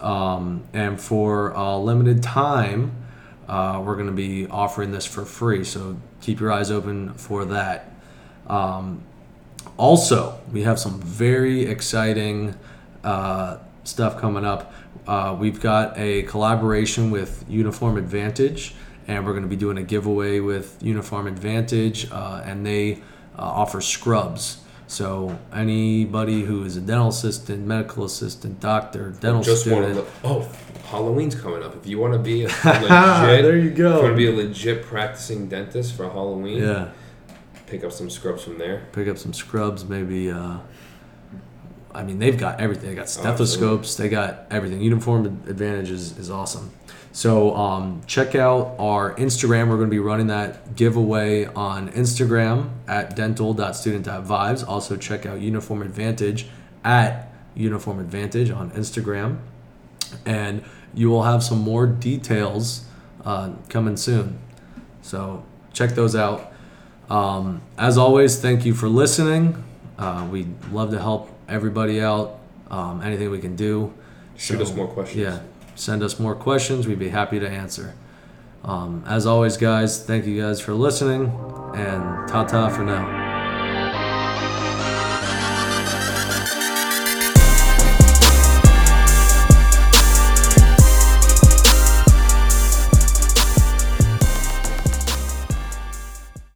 [0.00, 2.94] Um, and for a limited time,
[3.48, 5.64] uh, we're going to be offering this for free.
[5.64, 7.92] So keep your eyes open for that.
[8.46, 9.02] Um,
[9.78, 12.54] also, we have some very exciting
[13.02, 14.72] uh, stuff coming up.
[15.06, 18.74] Uh, we've got a collaboration with Uniform Advantage,
[19.06, 22.94] and we're going to be doing a giveaway with Uniform Advantage, uh, and they
[23.38, 24.58] uh, offer scrubs.
[24.88, 30.28] So anybody who is a dental assistant, medical assistant, doctor, dental just want student, to.
[30.28, 30.48] Oh,
[30.84, 31.74] Halloween's coming up.
[31.76, 32.88] If you want to be a legit,
[33.42, 36.90] there you you want to be a legit practicing dentist for Halloween, Yeah.
[37.66, 38.86] pick up some scrubs from there.
[38.92, 40.30] pick up some scrubs, maybe.
[40.30, 40.58] Uh,
[41.96, 42.90] I mean, they've got everything.
[42.90, 43.46] They got Oh, absolutely.
[43.46, 43.94] stethoscopes.
[43.96, 44.80] They got everything.
[44.80, 46.70] Uniform Advantage is, is awesome.
[47.12, 49.68] So um, check out our Instagram.
[49.70, 54.68] We're going to be running that giveaway on Instagram at dental.student.vibes.
[54.68, 56.46] Also check out Uniform Advantage
[56.84, 59.38] at Uniform Advantage on Instagram,
[60.26, 60.62] and
[60.94, 62.84] you will have some more details
[63.24, 64.38] uh, coming soon.
[65.02, 65.42] So
[65.72, 66.52] check those out.
[67.08, 69.62] Um, as always, thank you for listening.
[69.98, 72.38] Uh, we'd love to help everybody out.
[72.70, 73.94] Um, anything we can do.
[74.36, 75.20] Shoot us more questions.
[75.20, 75.40] Yeah,
[75.76, 76.86] send us more questions.
[76.86, 77.94] We'd be happy to answer.
[78.64, 81.26] Um, as always, guys, thank you guys for listening,
[81.74, 83.25] and ta ta for now.